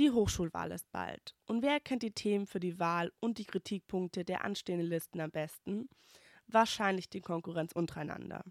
Die 0.00 0.10
Hochschulwahl 0.10 0.72
ist 0.72 0.90
bald. 0.92 1.34
Und 1.46 1.60
wer 1.60 1.78
kennt 1.78 2.02
die 2.02 2.12
Themen 2.12 2.46
für 2.46 2.58
die 2.58 2.78
Wahl 2.78 3.12
und 3.20 3.36
die 3.36 3.44
Kritikpunkte 3.44 4.24
der 4.24 4.46
anstehenden 4.46 4.88
Listen 4.88 5.20
am 5.20 5.30
besten? 5.30 5.90
Wahrscheinlich 6.46 7.10
die 7.10 7.20
Konkurrenz 7.20 7.72
untereinander. 7.72 8.42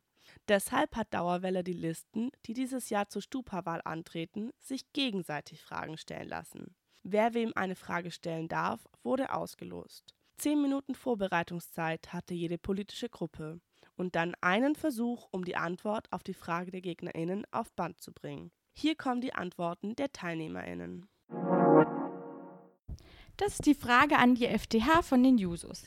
Deshalb 0.47 0.95
hat 0.95 1.11
Dauerwelle 1.11 1.63
die 1.63 1.73
Listen, 1.73 2.29
die 2.45 2.53
dieses 2.53 2.91
Jahr 2.91 3.09
zur 3.09 3.23
Stupa-Wahl 3.23 3.81
antreten, 3.83 4.51
sich 4.59 4.93
gegenseitig 4.93 5.63
Fragen 5.63 5.97
stellen 5.97 6.29
lassen. 6.29 6.75
Wer 7.01 7.33
wem 7.33 7.51
eine 7.55 7.75
Frage 7.75 8.11
stellen 8.11 8.47
darf, 8.47 8.87
wurde 9.01 9.33
ausgelost. 9.33 10.13
Zehn 10.37 10.61
Minuten 10.61 10.93
Vorbereitungszeit 10.93 12.13
hatte 12.13 12.35
jede 12.35 12.59
politische 12.59 13.09
Gruppe 13.09 13.59
und 13.95 14.13
dann 14.15 14.35
einen 14.41 14.75
Versuch, 14.75 15.27
um 15.31 15.43
die 15.43 15.55
Antwort 15.55 16.11
auf 16.11 16.21
die 16.21 16.35
Frage 16.35 16.69
der 16.69 16.81
GegnerInnen 16.81 17.47
auf 17.49 17.73
Band 17.73 17.99
zu 17.99 18.13
bringen. 18.13 18.51
Hier 18.71 18.95
kommen 18.95 19.21
die 19.21 19.33
Antworten 19.33 19.95
der 19.95 20.11
TeilnehmerInnen. 20.11 21.09
Das 23.39 23.53
ist 23.53 23.65
die 23.65 23.73
Frage 23.73 24.17
an 24.17 24.35
die 24.35 24.47
FDH 24.47 25.01
von 25.01 25.23
den 25.23 25.37
Jusos. 25.37 25.83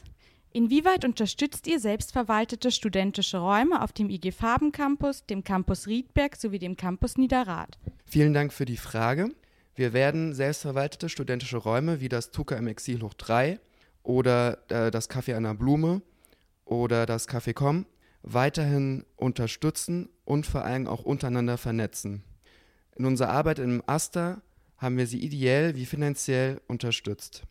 Inwieweit 0.53 1.05
unterstützt 1.05 1.67
ihr 1.67 1.81
selbstverwaltete 1.81 2.71
studentische 2.71 3.37
Räume 3.37 3.83
auf 3.83 3.93
dem 3.93 4.09
IG 4.09 4.33
Farben 4.33 4.73
Campus, 4.73 5.27
dem 5.27 5.45
Campus 5.45 5.87
Riedberg 5.87 6.37
sowie 6.37 6.59
dem 6.59 6.79
Campus 6.79 7.19
Niederrad? 7.19 7.79
Vielen 8.07 8.33
Dank 8.33 8.55
für 8.55 8.65
die 8.65 8.79
Frage. 8.79 9.29
Wir 9.75 9.93
werden 9.93 10.33
selbstverwaltete 10.33 11.11
studentische 11.11 11.59
Räume 11.59 12.01
wie 12.01 12.09
das 12.09 12.31
Tuka 12.31 12.57
im 12.57 12.69
Exil 12.69 13.03
hoch 13.03 13.13
3 13.13 13.61
oder 14.03 14.59
äh, 14.71 14.91
das 14.91 15.11
Café 15.11 15.35
Anna 15.35 15.53
Blume 15.53 16.01
oder 16.65 17.05
das 17.05 17.29
Café 17.29 17.53
Com 17.53 17.85
weiterhin 18.23 19.05
unterstützen 19.17 20.09
und 20.25 20.47
vor 20.47 20.65
allem 20.65 20.87
auch 20.87 21.03
untereinander 21.03 21.59
vernetzen. 21.59 22.25
In 22.97 23.05
unserer 23.05 23.29
Arbeit 23.29 23.59
im 23.59 23.83
Aster 23.87 24.41
haben 24.83 24.99
wir 24.99 25.07
sie 25.07 25.23
ideell 25.23 25.77
wie 25.77 25.87
finanziell 25.87 26.61
unterstützt. 26.67 27.45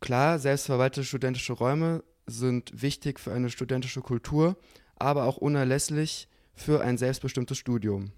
Klar, 0.00 0.38
selbstverwaltete 0.38 1.04
studentische 1.04 1.52
Räume 1.52 2.04
sind 2.26 2.80
wichtig 2.80 3.18
für 3.18 3.32
eine 3.32 3.50
studentische 3.50 4.00
Kultur, 4.00 4.56
aber 4.94 5.24
auch 5.24 5.36
unerlässlich 5.36 6.28
für 6.54 6.82
ein 6.82 6.98
selbstbestimmtes 6.98 7.58
Studium. 7.58 8.12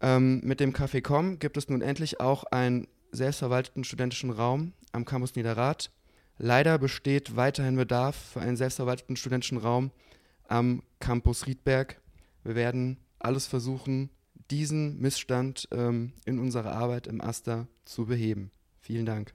Ähm, 0.00 0.40
mit 0.44 0.60
dem 0.60 0.72
Café 0.72 1.00
Com 1.00 1.38
gibt 1.38 1.56
es 1.56 1.68
nun 1.68 1.80
endlich 1.80 2.20
auch 2.20 2.44
einen 2.44 2.86
selbstverwalteten 3.10 3.82
studentischen 3.82 4.30
Raum 4.30 4.74
am 4.92 5.04
Campus 5.04 5.34
Niederrad. 5.34 5.90
Leider 6.36 6.78
besteht 6.78 7.34
weiterhin 7.34 7.76
Bedarf 7.76 8.16
für 8.34 8.40
einen 8.40 8.56
selbstverwalteten 8.56 9.16
studentischen 9.16 9.58
Raum 9.58 9.90
am 10.46 10.82
Campus 11.00 11.46
Riedberg. 11.46 12.00
Wir 12.44 12.54
werden 12.54 12.98
alles 13.18 13.46
versuchen, 13.46 14.10
diesen 14.50 14.98
Missstand 14.98 15.68
ähm, 15.72 16.12
in 16.24 16.38
unserer 16.38 16.72
Arbeit 16.72 17.06
im 17.06 17.20
Aster 17.20 17.68
zu 17.84 18.06
beheben. 18.06 18.50
Vielen 18.80 19.06
Dank. 19.06 19.34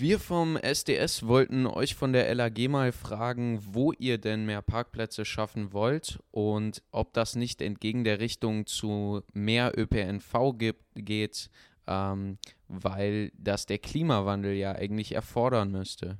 Wir 0.00 0.20
vom 0.20 0.56
SDS 0.56 1.26
wollten 1.26 1.66
euch 1.66 1.96
von 1.96 2.12
der 2.12 2.32
LAG 2.32 2.68
mal 2.68 2.92
fragen, 2.92 3.60
wo 3.62 3.92
ihr 3.98 4.18
denn 4.18 4.46
mehr 4.46 4.62
Parkplätze 4.62 5.24
schaffen 5.24 5.72
wollt 5.72 6.20
und 6.30 6.84
ob 6.92 7.12
das 7.14 7.34
nicht 7.34 7.60
entgegen 7.60 8.04
der 8.04 8.20
Richtung 8.20 8.66
zu 8.66 9.22
mehr 9.32 9.76
ÖPNV 9.76 10.56
gibt, 10.56 10.84
geht, 10.94 11.50
ähm, 11.88 12.38
weil 12.68 13.32
das 13.36 13.66
der 13.66 13.78
Klimawandel 13.78 14.54
ja 14.54 14.70
eigentlich 14.70 15.16
erfordern 15.16 15.72
müsste. 15.72 16.16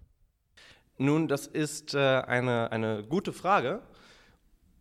Nun, 0.96 1.28
das 1.28 1.46
ist 1.46 1.94
äh, 1.94 1.98
eine, 1.98 2.72
eine 2.72 3.04
gute 3.04 3.32
Frage 3.32 3.80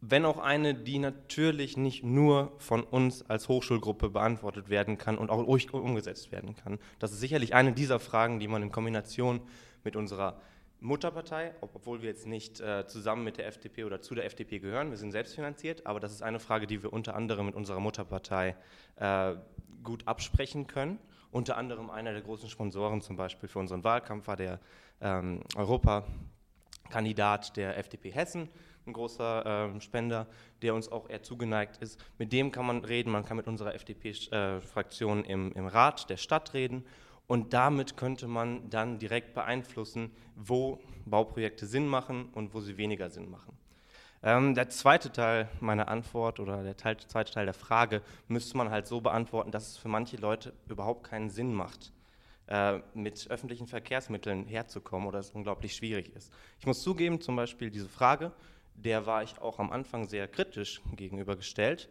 wenn 0.01 0.25
auch 0.25 0.37
eine, 0.37 0.75
die 0.75 0.99
natürlich 0.99 1.77
nicht 1.77 2.03
nur 2.03 2.53
von 2.59 2.83
uns 2.83 3.27
als 3.29 3.49
Hochschulgruppe 3.49 4.09
beantwortet 4.09 4.69
werden 4.69 4.97
kann 4.97 5.17
und 5.17 5.29
auch 5.29 5.45
umgesetzt 5.45 6.31
werden 6.31 6.55
kann. 6.55 6.79
Das 6.99 7.11
ist 7.11 7.19
sicherlich 7.19 7.55
eine 7.55 7.73
dieser 7.73 7.99
Fragen, 7.99 8.39
die 8.39 8.47
man 8.47 8.61
in 8.61 8.71
Kombination 8.71 9.41
mit 9.83 9.95
unserer 9.95 10.39
Mutterpartei, 10.79 11.55
obwohl 11.61 12.01
wir 12.01 12.09
jetzt 12.09 12.27
nicht 12.27 12.59
äh, 12.59 12.85
zusammen 12.85 13.23
mit 13.23 13.37
der 13.37 13.47
FDP 13.47 13.85
oder 13.85 14.01
zu 14.01 14.13
der 14.13 14.25
FDP 14.25 14.59
gehören, 14.59 14.91
wir 14.91 14.97
sind 14.97 15.11
selbstfinanziert, 15.11 15.87
aber 15.87 15.99
das 15.99 16.11
ist 16.11 16.21
eine 16.21 16.39
Frage, 16.39 16.67
die 16.67 16.83
wir 16.83 16.93
unter 16.93 17.15
anderem 17.15 17.47
mit 17.47 17.55
unserer 17.55 17.79
Mutterpartei 17.79 18.55
äh, 18.97 19.33
gut 19.83 20.07
absprechen 20.07 20.67
können. 20.67 20.99
Unter 21.31 21.57
anderem 21.57 21.89
einer 21.89 22.13
der 22.13 22.21
großen 22.21 22.49
Sponsoren 22.49 23.01
zum 23.01 23.15
Beispiel 23.15 23.49
für 23.49 23.59
unseren 23.59 23.83
Wahlkampf 23.83 24.27
war 24.27 24.35
der 24.35 24.59
ähm, 25.01 25.41
Europakandidat 25.55 27.57
der 27.57 27.77
FDP 27.77 28.11
Hessen, 28.11 28.49
ein 28.87 28.93
großer 28.93 29.75
äh, 29.75 29.81
Spender, 29.81 30.27
der 30.61 30.73
uns 30.73 30.91
auch 30.91 31.09
eher 31.09 31.21
zugeneigt 31.21 31.77
ist. 31.77 31.99
Mit 32.17 32.33
dem 32.33 32.51
kann 32.51 32.65
man 32.65 32.83
reden, 32.83 33.11
man 33.11 33.25
kann 33.25 33.37
mit 33.37 33.47
unserer 33.47 33.75
FDP-Fraktion 33.75 35.25
äh, 35.25 35.31
im, 35.31 35.51
im 35.53 35.67
Rat 35.67 36.09
der 36.09 36.17
Stadt 36.17 36.53
reden 36.53 36.85
und 37.27 37.53
damit 37.53 37.97
könnte 37.97 38.27
man 38.27 38.69
dann 38.69 38.99
direkt 38.99 39.33
beeinflussen, 39.33 40.11
wo 40.35 40.79
Bauprojekte 41.05 41.65
Sinn 41.65 41.87
machen 41.87 42.29
und 42.33 42.53
wo 42.53 42.61
sie 42.61 42.77
weniger 42.77 43.09
Sinn 43.09 43.29
machen. 43.29 43.57
Ähm, 44.23 44.55
der 44.55 44.69
zweite 44.69 45.11
Teil 45.11 45.47
meiner 45.59 45.89
Antwort 45.89 46.39
oder 46.39 46.63
der 46.63 46.75
Teil, 46.75 46.97
zweite 46.97 47.31
Teil 47.33 47.45
der 47.45 47.53
Frage 47.53 48.01
müsste 48.27 48.57
man 48.57 48.71
halt 48.71 48.87
so 48.87 49.01
beantworten, 49.01 49.51
dass 49.51 49.67
es 49.67 49.77
für 49.77 49.89
manche 49.89 50.17
Leute 50.17 50.53
überhaupt 50.67 51.03
keinen 51.03 51.29
Sinn 51.29 51.53
macht, 51.53 51.91
äh, 52.47 52.79
mit 52.93 53.29
öffentlichen 53.29 53.67
Verkehrsmitteln 53.67 54.47
herzukommen 54.47 55.07
oder 55.07 55.19
es 55.19 55.31
unglaublich 55.31 55.75
schwierig 55.75 56.15
ist. 56.15 56.33
Ich 56.59 56.65
muss 56.65 56.81
zugeben, 56.81 57.21
zum 57.21 57.35
Beispiel 57.35 57.69
diese 57.69 57.89
Frage 57.89 58.31
der 58.77 59.05
war 59.05 59.23
ich 59.23 59.39
auch 59.41 59.59
am 59.59 59.71
Anfang 59.71 60.07
sehr 60.07 60.27
kritisch 60.27 60.81
gegenübergestellt, 60.95 61.89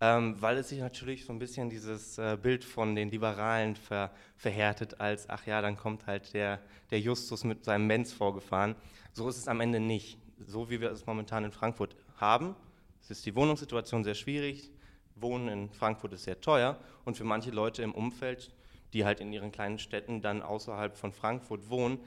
ähm, 0.00 0.40
weil 0.40 0.56
es 0.56 0.68
sich 0.68 0.78
natürlich 0.78 1.24
so 1.24 1.32
ein 1.32 1.38
bisschen 1.38 1.68
dieses 1.68 2.16
äh, 2.16 2.38
Bild 2.40 2.64
von 2.64 2.94
den 2.94 3.10
Liberalen 3.10 3.76
ver, 3.76 4.10
verhärtet 4.36 5.00
als, 5.00 5.28
ach 5.28 5.46
ja, 5.46 5.60
dann 5.60 5.76
kommt 5.76 6.06
halt 6.06 6.32
der, 6.32 6.60
der 6.90 7.00
Justus 7.00 7.44
mit 7.44 7.64
seinem 7.64 7.86
Menz 7.86 8.12
vorgefahren. 8.12 8.76
So 9.12 9.28
ist 9.28 9.36
es 9.36 9.48
am 9.48 9.60
Ende 9.60 9.80
nicht. 9.80 10.18
So 10.46 10.70
wie 10.70 10.80
wir 10.80 10.90
es 10.90 11.06
momentan 11.06 11.44
in 11.44 11.52
Frankfurt 11.52 11.94
haben, 12.16 12.56
es 13.00 13.10
ist 13.10 13.26
die 13.26 13.34
Wohnungssituation 13.34 14.04
sehr 14.04 14.14
schwierig, 14.14 14.70
Wohnen 15.16 15.48
in 15.48 15.70
Frankfurt 15.70 16.12
ist 16.14 16.24
sehr 16.24 16.40
teuer 16.40 16.78
und 17.04 17.16
für 17.16 17.24
manche 17.24 17.50
Leute 17.50 17.82
im 17.82 17.94
Umfeld, 17.94 18.52
die 18.92 19.04
halt 19.04 19.20
in 19.20 19.32
ihren 19.32 19.52
kleinen 19.52 19.78
Städten 19.78 20.20
dann 20.20 20.42
außerhalb 20.42 20.96
von 20.96 21.12
Frankfurt 21.12 21.68
wohnen, 21.68 21.98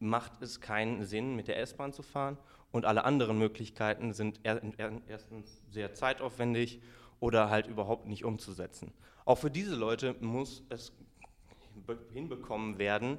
macht 0.00 0.42
es 0.42 0.60
keinen 0.60 1.04
Sinn, 1.04 1.34
mit 1.34 1.48
der 1.48 1.58
S-Bahn 1.60 1.92
zu 1.92 2.02
fahren 2.02 2.38
und 2.72 2.84
alle 2.84 3.04
anderen 3.04 3.38
Möglichkeiten 3.38 4.12
sind 4.12 4.40
erstens 4.44 5.62
sehr 5.70 5.94
zeitaufwendig 5.94 6.80
oder 7.20 7.50
halt 7.50 7.66
überhaupt 7.66 8.06
nicht 8.06 8.24
umzusetzen. 8.24 8.92
Auch 9.24 9.38
für 9.38 9.50
diese 9.50 9.74
Leute 9.74 10.14
muss 10.20 10.62
es 10.68 10.92
hinbekommen 12.12 12.78
werden, 12.78 13.18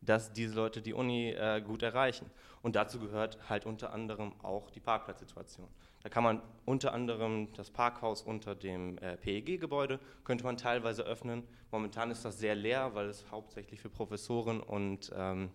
dass 0.00 0.32
diese 0.32 0.54
Leute 0.54 0.82
die 0.82 0.94
Uni 0.94 1.30
äh, 1.30 1.60
gut 1.60 1.82
erreichen. 1.82 2.30
Und 2.62 2.76
dazu 2.76 2.98
gehört 2.98 3.38
halt 3.48 3.66
unter 3.66 3.92
anderem 3.92 4.32
auch 4.42 4.70
die 4.70 4.80
Parkplatzsituation. 4.80 5.68
Da 6.02 6.08
kann 6.08 6.22
man 6.22 6.42
unter 6.64 6.92
anderem 6.92 7.52
das 7.52 7.70
Parkhaus 7.70 8.22
unter 8.22 8.54
dem 8.54 8.98
äh, 8.98 9.16
PEG-Gebäude, 9.16 9.98
könnte 10.24 10.44
man 10.44 10.56
teilweise 10.56 11.02
öffnen. 11.02 11.42
Momentan 11.70 12.10
ist 12.10 12.24
das 12.24 12.38
sehr 12.38 12.54
leer, 12.54 12.94
weil 12.94 13.06
es 13.06 13.24
hauptsächlich 13.30 13.80
für 13.80 13.90
Professoren 13.90 14.60
und 14.60 15.12
ähm, 15.14 15.50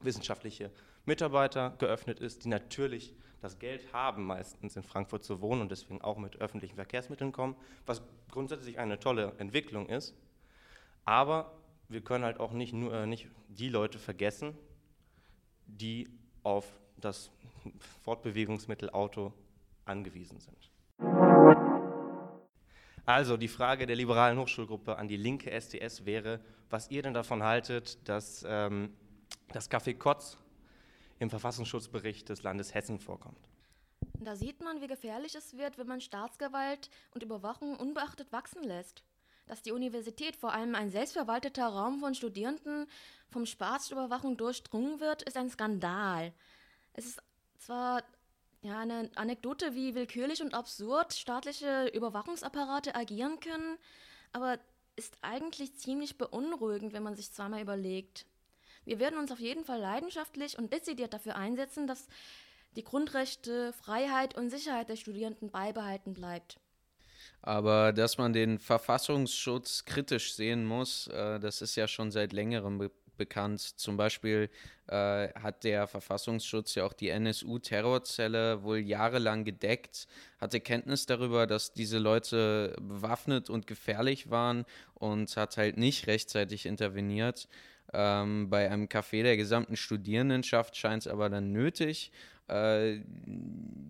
wissenschaftliche 0.00 0.70
Mitarbeiter 1.04 1.74
geöffnet 1.78 2.20
ist, 2.20 2.44
die 2.44 2.48
natürlich 2.48 3.14
das 3.40 3.58
Geld 3.58 3.92
haben, 3.92 4.24
meistens 4.24 4.76
in 4.76 4.82
Frankfurt 4.84 5.24
zu 5.24 5.40
wohnen 5.40 5.62
und 5.62 5.70
deswegen 5.70 6.00
auch 6.00 6.16
mit 6.16 6.40
öffentlichen 6.40 6.76
Verkehrsmitteln 6.76 7.32
kommen, 7.32 7.56
was 7.86 8.02
grundsätzlich 8.30 8.78
eine 8.78 9.00
tolle 9.00 9.32
Entwicklung 9.38 9.88
ist. 9.88 10.14
Aber 11.04 11.52
wir 11.88 12.02
können 12.02 12.24
halt 12.24 12.38
auch 12.38 12.52
nicht 12.52 12.72
nur 12.72 12.94
äh, 12.94 13.06
nicht 13.06 13.28
die 13.48 13.68
Leute 13.68 13.98
vergessen, 13.98 14.56
die 15.66 16.08
auf 16.44 16.66
das 16.96 17.30
Fortbewegungsmittel 18.04 18.90
Auto 18.90 19.32
angewiesen 19.84 20.38
sind. 20.38 20.70
Also 23.04 23.36
die 23.36 23.48
Frage 23.48 23.86
der 23.86 23.96
liberalen 23.96 24.38
Hochschulgruppe 24.38 24.96
an 24.96 25.08
die 25.08 25.16
linke 25.16 25.50
SDS 25.50 26.06
wäre, 26.06 26.40
was 26.70 26.90
ihr 26.90 27.02
denn 27.02 27.14
davon 27.14 27.42
haltet, 27.42 28.08
dass 28.08 28.44
ähm, 28.48 28.94
das 29.52 29.68
Café 29.68 29.98
Kotz 29.98 30.38
im 31.22 31.30
Verfassungsschutzbericht 31.30 32.28
des 32.28 32.42
Landes 32.42 32.74
Hessen 32.74 32.98
vorkommt. 32.98 33.48
Da 34.20 34.36
sieht 34.36 34.60
man, 34.60 34.80
wie 34.80 34.86
gefährlich 34.86 35.34
es 35.34 35.56
wird, 35.56 35.78
wenn 35.78 35.86
man 35.86 36.00
Staatsgewalt 36.00 36.90
und 37.14 37.22
Überwachung 37.22 37.76
unbeachtet 37.76 38.32
wachsen 38.32 38.62
lässt. 38.62 39.02
Dass 39.46 39.62
die 39.62 39.72
Universität 39.72 40.36
vor 40.36 40.52
allem 40.52 40.74
ein 40.74 40.90
selbstverwalteter 40.90 41.66
Raum 41.66 41.98
von 41.98 42.14
Studierenden 42.14 42.86
vom 43.30 43.46
Staatsüberwachung 43.46 44.36
durchdrungen 44.36 45.00
wird, 45.00 45.22
ist 45.22 45.36
ein 45.36 45.50
Skandal. 45.50 46.32
Es 46.92 47.06
ist 47.06 47.22
zwar 47.58 48.02
ja, 48.62 48.78
eine 48.78 49.10
Anekdote, 49.16 49.74
wie 49.74 49.94
willkürlich 49.94 50.40
und 50.42 50.54
absurd 50.54 51.14
staatliche 51.14 51.88
Überwachungsapparate 51.88 52.94
agieren 52.94 53.40
können, 53.40 53.78
aber 54.32 54.58
ist 54.94 55.16
eigentlich 55.22 55.76
ziemlich 55.76 56.18
beunruhigend, 56.18 56.92
wenn 56.92 57.02
man 57.02 57.16
sich 57.16 57.32
zweimal 57.32 57.62
überlegt. 57.62 58.26
Wir 58.84 58.98
werden 58.98 59.18
uns 59.18 59.30
auf 59.30 59.40
jeden 59.40 59.64
Fall 59.64 59.80
leidenschaftlich 59.80 60.58
und 60.58 60.72
dezidiert 60.72 61.12
dafür 61.12 61.36
einsetzen, 61.36 61.86
dass 61.86 62.08
die 62.76 62.84
Grundrechte, 62.84 63.72
Freiheit 63.72 64.36
und 64.36 64.50
Sicherheit 64.50 64.88
der 64.88 64.96
Studierenden 64.96 65.50
beibehalten 65.50 66.14
bleibt. 66.14 66.58
Aber 67.42 67.92
dass 67.92 68.18
man 68.18 68.32
den 68.32 68.58
Verfassungsschutz 68.58 69.84
kritisch 69.84 70.34
sehen 70.34 70.64
muss, 70.64 71.08
äh, 71.08 71.38
das 71.40 71.62
ist 71.62 71.76
ja 71.76 71.86
schon 71.88 72.10
seit 72.10 72.32
längerem 72.32 72.78
be 72.78 72.90
bekannt. 73.18 73.60
Zum 73.60 73.96
Beispiel 73.98 74.48
äh, 74.88 75.28
hat 75.34 75.64
der 75.64 75.86
Verfassungsschutz 75.86 76.74
ja 76.74 76.84
auch 76.84 76.94
die 76.94 77.10
NSU-Terrorzelle 77.10 78.62
wohl 78.62 78.78
jahrelang 78.78 79.44
gedeckt, 79.44 80.08
hatte 80.38 80.60
Kenntnis 80.60 81.06
darüber, 81.06 81.46
dass 81.46 81.72
diese 81.72 81.98
Leute 81.98 82.74
bewaffnet 82.80 83.50
und 83.50 83.66
gefährlich 83.66 84.30
waren 84.30 84.64
und 84.94 85.36
hat 85.36 85.56
halt 85.58 85.76
nicht 85.76 86.06
rechtzeitig 86.06 86.66
interveniert. 86.66 87.48
Ähm, 87.92 88.48
bei 88.48 88.70
einem 88.70 88.86
Café 88.86 89.22
der 89.22 89.36
gesamten 89.36 89.76
Studierendenschaft 89.76 90.76
scheint 90.76 91.02
es 91.06 91.08
aber 91.12 91.28
dann 91.28 91.52
nötig. 91.52 92.12
Äh, 92.52 93.00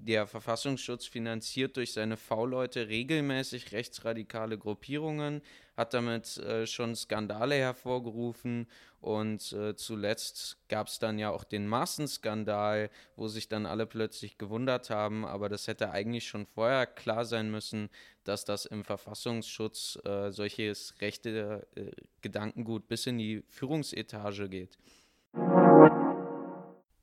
der 0.05 0.27
Verfassungsschutz 0.27 1.07
finanziert 1.07 1.77
durch 1.77 1.93
seine 1.93 2.17
V-Leute 2.17 2.89
regelmäßig 2.89 3.73
rechtsradikale 3.73 4.59
Gruppierungen, 4.59 5.43
hat 5.77 5.95
damit 5.95 6.39
äh, 6.39 6.67
schon 6.67 6.95
Skandale 6.95 7.57
hervorgerufen 7.57 8.69
und 9.01 9.53
äh, 9.53 9.75
zuletzt 9.75 10.59
gab 10.69 10.89
es 10.89 10.99
dann 10.99 11.19
ja 11.19 11.31
auch 11.31 11.45
den 11.45 11.67
Massenskandal, 11.67 12.91
wo 13.17 13.29
sich 13.29 13.49
dann 13.49 13.67
alle 13.67 13.87
plötzlich 13.87 14.39
gewundert 14.39 14.91
haben, 14.91 15.25
aber 15.25 15.49
das 15.49 15.67
hätte 15.69 15.91
eigentlich 15.91 16.27
schon 16.27 16.47
vorher 16.47 16.87
klar 16.87 17.25
sein 17.25 17.51
müssen, 17.51 17.89
dass 18.25 18.45
das 18.45 18.65
im 18.65 18.85
Verfassungsschutz 18.85 19.99
äh, 20.05 20.31
solches 20.31 21.01
rechte 21.01 21.67
äh, 21.75 21.91
Gedankengut 22.23 22.87
bis 22.89 23.07
in 23.07 23.19
die 23.19 23.43
Führungsetage 23.49 24.49
geht. 24.49 24.79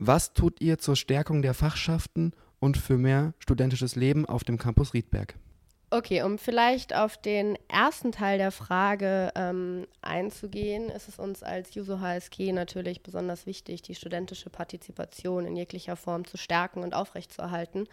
Was 0.02 0.34
tut 0.34 0.62
ihr 0.62 0.78
zur 0.78 0.96
Stärkung 0.96 1.42
der 1.42 1.54
Fachschaften 1.54 2.32
und 2.60 2.78
für 2.78 2.98
mehr 2.98 3.34
studentisches 3.40 3.98
Leben 3.98 4.26
auf 4.26 4.46
dem 4.46 4.58
Campus 4.58 4.94
Riedberg? 4.94 5.36
Okay, 5.92 6.22
um 6.22 6.38
vielleicht 6.38 6.96
auf 6.96 7.18
den 7.18 7.58
ersten 7.68 8.14
Teil 8.14 8.38
der 8.38 8.52
Frage 8.52 9.32
ähm, 9.36 9.88
einzugehen, 10.02 10.88
ist 10.90 11.10
es 11.10 11.20
uns 11.20 11.44
als 11.44 11.74
Juso 11.74 12.00
HSG 12.00 12.54
natürlich 12.54 13.04
besonders 13.04 13.46
wichtig, 13.46 13.82
die 13.82 13.96
studentische 13.96 14.50
Partizipation 14.50 15.46
in 15.46 15.58
jeglicher 15.58 15.98
Form 15.98 16.26
zu 16.26 16.38
stärken 16.38 16.82
und 16.84 16.94
aufrechtzuerhalten. 16.94 17.88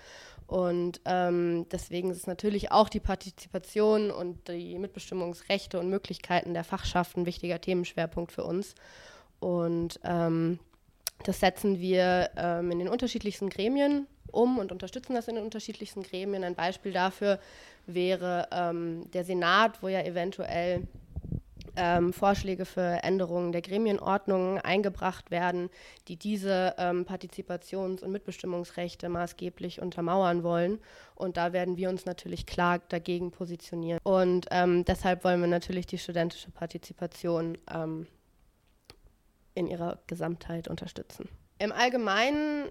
Und 0.46 1.00
ähm, 1.06 1.66
deswegen 1.72 2.10
ist 2.10 2.28
natürlich 2.28 2.70
auch 2.70 2.88
die 2.88 3.00
Partizipation 3.00 4.12
und 4.12 4.46
die 4.46 4.78
Mitbestimmungsrechte 4.78 5.80
und 5.80 5.90
Möglichkeiten 5.90 6.54
der 6.54 6.64
Fachschaften 6.64 7.20
ein 7.20 7.26
wichtiger 7.26 7.60
Themenschwerpunkt 7.60 8.30
für 8.30 8.44
uns. 8.44 8.76
Und 9.40 10.00
ähm, 10.04 10.60
das 11.24 11.40
setzen 11.40 11.80
wir 11.80 12.30
ähm, 12.36 12.70
in 12.70 12.78
den 12.78 12.88
unterschiedlichsten 12.88 13.48
Gremien 13.48 14.06
um 14.30 14.58
und 14.58 14.72
unterstützen 14.72 15.14
das 15.14 15.28
in 15.28 15.36
den 15.36 15.44
unterschiedlichsten 15.44 16.02
Gremien. 16.02 16.44
Ein 16.44 16.54
Beispiel 16.54 16.92
dafür 16.92 17.38
wäre 17.86 18.48
ähm, 18.52 19.10
der 19.12 19.24
Senat, 19.24 19.82
wo 19.82 19.88
ja 19.88 20.02
eventuell 20.02 20.86
ähm, 21.76 22.12
Vorschläge 22.12 22.64
für 22.64 23.02
Änderungen 23.02 23.52
der 23.52 23.60
Gremienordnungen 23.60 24.58
eingebracht 24.58 25.30
werden, 25.30 25.68
die 26.08 26.16
diese 26.16 26.74
ähm, 26.78 27.04
Partizipations- 27.04 28.02
und 28.02 28.12
Mitbestimmungsrechte 28.12 29.08
maßgeblich 29.08 29.80
untermauern 29.80 30.42
wollen. 30.42 30.78
Und 31.14 31.36
da 31.36 31.52
werden 31.52 31.76
wir 31.76 31.90
uns 31.90 32.06
natürlich 32.06 32.46
klar 32.46 32.80
dagegen 32.88 33.30
positionieren. 33.30 34.00
Und 34.02 34.46
ähm, 34.50 34.84
deshalb 34.84 35.22
wollen 35.24 35.40
wir 35.40 35.48
natürlich 35.48 35.86
die 35.86 35.98
studentische 35.98 36.50
Partizipation 36.50 37.58
ähm, 37.72 38.06
in 39.56 39.66
ihrer 39.66 39.98
Gesamtheit 40.06 40.68
unterstützen. 40.68 41.28
Im 41.58 41.72
Allgemeinen 41.72 42.70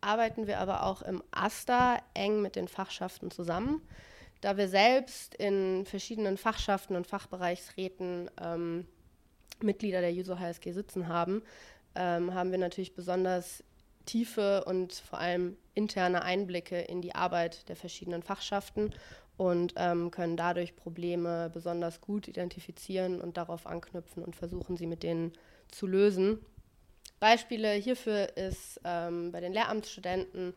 arbeiten 0.00 0.46
wir 0.46 0.60
aber 0.60 0.84
auch 0.84 1.02
im 1.02 1.22
AStA 1.32 1.98
eng 2.14 2.42
mit 2.42 2.54
den 2.54 2.68
Fachschaften 2.68 3.30
zusammen. 3.30 3.82
Da 4.42 4.56
wir 4.56 4.68
selbst 4.68 5.34
in 5.34 5.84
verschiedenen 5.86 6.36
Fachschaften 6.36 6.94
und 6.94 7.06
Fachbereichsräten 7.06 8.30
ähm, 8.40 8.86
Mitglieder 9.62 10.02
der 10.02 10.12
Juso 10.12 10.38
HSG 10.38 10.72
sitzen 10.72 11.08
haben, 11.08 11.42
ähm, 11.94 12.34
haben 12.34 12.50
wir 12.50 12.58
natürlich 12.58 12.94
besonders 12.94 13.64
tiefe 14.04 14.64
und 14.64 14.92
vor 14.92 15.18
allem 15.18 15.56
interne 15.74 16.22
Einblicke 16.22 16.78
in 16.78 17.00
die 17.00 17.14
Arbeit 17.14 17.68
der 17.70 17.76
verschiedenen 17.76 18.22
Fachschaften 18.22 18.90
und 19.38 19.74
ähm, 19.76 20.10
können 20.10 20.36
dadurch 20.36 20.76
Probleme 20.76 21.50
besonders 21.52 22.00
gut 22.00 22.28
identifizieren 22.28 23.20
und 23.20 23.36
darauf 23.36 23.66
anknüpfen 23.66 24.22
und 24.22 24.36
versuchen, 24.36 24.76
sie 24.76 24.86
mit 24.86 25.02
denen 25.02 25.32
zu 25.70 25.86
lösen. 25.86 26.38
Beispiele 27.18 27.72
hierfür 27.72 28.36
ist 28.36 28.78
ähm, 28.84 29.32
bei 29.32 29.40
den 29.40 29.52
Lehramtsstudenten 29.52 30.54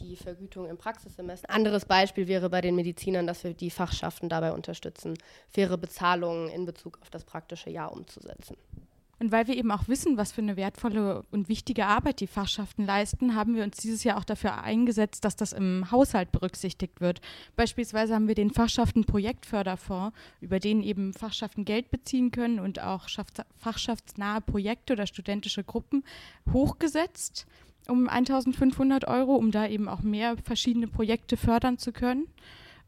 die 0.00 0.14
Vergütung 0.14 0.68
im 0.68 0.78
Praxissemester. 0.78 1.50
Anderes 1.50 1.84
Beispiel 1.84 2.28
wäre 2.28 2.48
bei 2.50 2.60
den 2.60 2.76
Medizinern, 2.76 3.26
dass 3.26 3.42
wir 3.42 3.52
die 3.52 3.70
Fachschaften 3.70 4.28
dabei 4.28 4.52
unterstützen, 4.52 5.18
faire 5.48 5.76
Bezahlungen 5.76 6.48
in 6.50 6.66
Bezug 6.66 6.98
auf 7.02 7.10
das 7.10 7.24
praktische 7.24 7.70
Jahr 7.70 7.92
umzusetzen. 7.92 8.56
Und 9.20 9.32
weil 9.32 9.48
wir 9.48 9.56
eben 9.56 9.70
auch 9.72 9.88
wissen, 9.88 10.16
was 10.16 10.30
für 10.30 10.42
eine 10.42 10.56
wertvolle 10.56 11.24
und 11.32 11.48
wichtige 11.48 11.86
Arbeit 11.86 12.20
die 12.20 12.28
Fachschaften 12.28 12.84
leisten, 12.84 13.34
haben 13.34 13.56
wir 13.56 13.64
uns 13.64 13.78
dieses 13.78 14.04
Jahr 14.04 14.16
auch 14.16 14.24
dafür 14.24 14.62
eingesetzt, 14.62 15.24
dass 15.24 15.34
das 15.34 15.52
im 15.52 15.90
Haushalt 15.90 16.30
berücksichtigt 16.30 17.00
wird. 17.00 17.20
Beispielsweise 17.56 18.14
haben 18.14 18.28
wir 18.28 18.36
den 18.36 18.50
Fachschaften 18.50 19.04
Projektförderfonds, 19.04 20.16
über 20.40 20.60
den 20.60 20.82
eben 20.84 21.14
Fachschaften 21.14 21.64
Geld 21.64 21.90
beziehen 21.90 22.30
können 22.30 22.60
und 22.60 22.80
auch 22.80 23.08
fachschaftsnahe 23.56 24.40
Projekte 24.40 24.92
oder 24.92 25.06
studentische 25.06 25.64
Gruppen 25.64 26.04
hochgesetzt 26.52 27.46
um 27.88 28.08
1500 28.08 29.08
Euro, 29.08 29.34
um 29.34 29.50
da 29.50 29.66
eben 29.66 29.88
auch 29.88 30.02
mehr 30.02 30.36
verschiedene 30.44 30.88
Projekte 30.88 31.36
fördern 31.36 31.78
zu 31.78 31.90
können. 31.92 32.26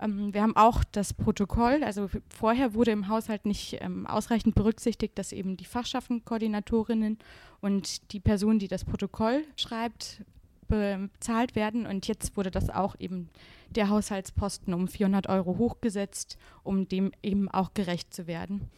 Ähm, 0.01 0.33
wir 0.33 0.43
haben 0.43 0.57
auch 0.57 0.83
das 0.85 1.13
Protokoll, 1.13 1.85
also 1.85 2.09
vorher 2.29 2.75
wurde 2.75 2.91
im 2.91 3.09
Haushalt 3.09 3.47
nicht 3.47 3.79
ähm, 3.81 4.07
ausreichend 4.07 4.55
berücksichtigt, 4.55 5.19
dass 5.19 5.33
eben 5.33 5.57
die 5.57 5.65
Fachschaftenkoordinatorinnen 5.65 7.19
und 7.61 8.13
die 8.13 8.21
Person, 8.21 8.59
die 8.59 8.69
das 8.69 8.85
Protokoll 8.85 9.45
schreibt, 9.57 10.23
bezahlt 10.69 11.57
werden. 11.57 11.87
Und 11.87 12.07
jetzt 12.07 12.37
wurde 12.37 12.51
das 12.51 12.71
auch 12.71 12.97
eben 12.99 13.29
der 13.71 13.89
Haushaltsposten 13.89 14.73
um 14.73 14.89
400 14.89 15.29
Euro 15.29 15.59
hochgesetzt, 15.59 16.39
um 16.63 16.89
dem 16.89 17.13
eben 17.23 17.49
auch 17.49 17.75
gerecht 17.75 18.15
zu 18.15 18.27
werden. 18.27 18.71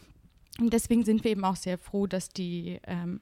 Und 0.59 0.73
deswegen 0.73 1.05
sind 1.05 1.25
wir 1.25 1.31
eben 1.31 1.45
auch 1.45 1.57
sehr 1.57 1.79
froh, 1.79 2.07
dass 2.07 2.29
die 2.29 2.81
ähm, 2.87 3.21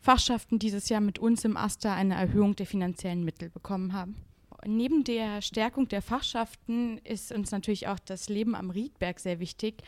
Fachschaften 0.00 0.58
dieses 0.58 0.88
Jahr 0.88 1.00
mit 1.00 1.18
uns 1.18 1.44
im 1.44 1.56
AStA 1.56 1.94
eine 1.94 2.14
Erhöhung 2.14 2.54
der 2.54 2.66
finanziellen 2.66 3.24
Mittel 3.24 3.50
bekommen 3.50 3.92
haben 3.92 4.16
neben 4.66 5.04
der 5.04 5.40
Stärkung 5.42 5.88
der 5.88 6.02
Fachschaften 6.02 6.98
ist 7.04 7.32
uns 7.32 7.50
natürlich 7.50 7.86
auch 7.88 7.98
das 7.98 8.28
Leben 8.28 8.54
am 8.54 8.70
Riedberg 8.70 9.20
sehr 9.20 9.38
wichtig. 9.38 9.82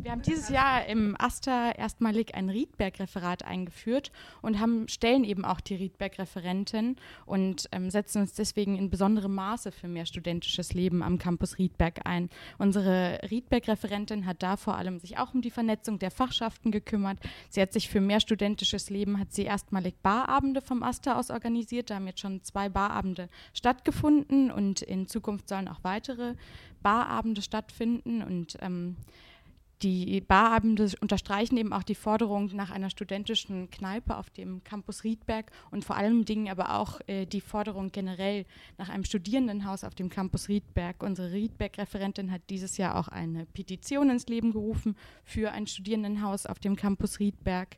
Wir 0.00 0.12
haben 0.12 0.22
dieses 0.22 0.48
Jahr 0.48 0.86
im 0.86 1.16
AStA 1.18 1.72
erstmalig 1.72 2.34
ein 2.34 2.48
Riedberg-Referat 2.48 3.44
eingeführt 3.44 4.12
und 4.40 4.58
haben, 4.60 4.88
stellen 4.88 5.24
eben 5.24 5.44
auch 5.44 5.60
die 5.60 5.74
Riedberg-Referentin 5.74 6.96
und 7.26 7.68
ähm, 7.72 7.90
setzen 7.90 8.22
uns 8.22 8.34
deswegen 8.34 8.76
in 8.76 8.88
besonderem 8.88 9.34
Maße 9.34 9.72
für 9.72 9.88
mehr 9.88 10.06
studentisches 10.06 10.72
Leben 10.72 11.02
am 11.02 11.18
Campus 11.18 11.58
Riedberg 11.58 12.06
ein. 12.06 12.30
Unsere 12.58 13.20
Riedberg-Referentin 13.30 14.26
hat 14.26 14.42
da 14.42 14.56
vor 14.56 14.76
allem 14.76 14.98
sich 14.98 15.18
auch 15.18 15.34
um 15.34 15.42
die 15.42 15.50
Vernetzung 15.50 15.98
der 15.98 16.10
Fachschaften 16.10 16.70
gekümmert. 16.70 17.18
Sie 17.50 17.60
hat 17.60 17.72
sich 17.72 17.88
für 17.88 18.00
mehr 18.00 18.20
studentisches 18.20 18.90
Leben, 18.90 19.18
hat 19.18 19.32
sie 19.32 19.42
erstmalig 19.42 19.96
Barabende 20.02 20.62
vom 20.62 20.82
AStA 20.82 21.18
aus 21.18 21.30
organisiert. 21.30 21.90
Da 21.90 21.96
haben 21.96 22.06
jetzt 22.06 22.20
schon 22.20 22.42
zwei 22.42 22.68
Barabende 22.68 23.28
stattgefunden 23.52 24.05
stattgefunden 24.06 24.50
und 24.50 24.82
in 24.82 25.08
Zukunft 25.08 25.48
sollen 25.48 25.68
auch 25.68 25.82
weitere 25.82 26.34
Barabende 26.82 27.42
stattfinden 27.42 28.22
und 28.22 28.56
ähm, 28.60 28.96
die 29.82 30.22
Barabende 30.22 30.90
unterstreichen 31.02 31.58
eben 31.58 31.74
auch 31.74 31.82
die 31.82 31.94
Forderung 31.94 32.50
nach 32.54 32.70
einer 32.70 32.88
studentischen 32.88 33.70
Kneipe 33.70 34.16
auf 34.16 34.30
dem 34.30 34.64
Campus 34.64 35.04
Riedberg 35.04 35.50
und 35.70 35.84
vor 35.84 35.96
allem 35.96 36.24
Dingen 36.24 36.48
aber 36.48 36.78
auch 36.78 36.98
äh, 37.08 37.26
die 37.26 37.42
Forderung 37.42 37.92
generell 37.92 38.46
nach 38.78 38.88
einem 38.88 39.04
Studierendenhaus 39.04 39.84
auf 39.84 39.94
dem 39.94 40.08
Campus 40.08 40.48
Riedberg. 40.48 41.02
Unsere 41.02 41.32
Riedberg-Referentin 41.32 42.32
hat 42.32 42.40
dieses 42.48 42.78
Jahr 42.78 42.96
auch 42.96 43.08
eine 43.08 43.44
Petition 43.44 44.08
ins 44.08 44.28
Leben 44.28 44.52
gerufen 44.52 44.96
für 45.24 45.52
ein 45.52 45.66
Studierendenhaus 45.66 46.46
auf 46.46 46.58
dem 46.58 46.74
Campus 46.74 47.18
Riedberg. 47.18 47.76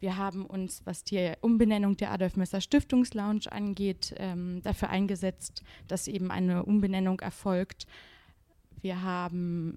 Wir 0.00 0.16
haben 0.16 0.46
uns, 0.46 0.82
was 0.86 1.04
die 1.04 1.32
Umbenennung 1.42 1.96
der 1.96 2.10
Adolf 2.10 2.36
Messer 2.36 2.60
Stiftungslounge 2.60 3.52
angeht, 3.52 4.14
ähm, 4.16 4.62
dafür 4.62 4.88
eingesetzt, 4.88 5.62
dass 5.88 6.08
eben 6.08 6.30
eine 6.30 6.64
Umbenennung 6.64 7.20
erfolgt. 7.20 7.86
Wir 8.80 9.02
haben 9.02 9.76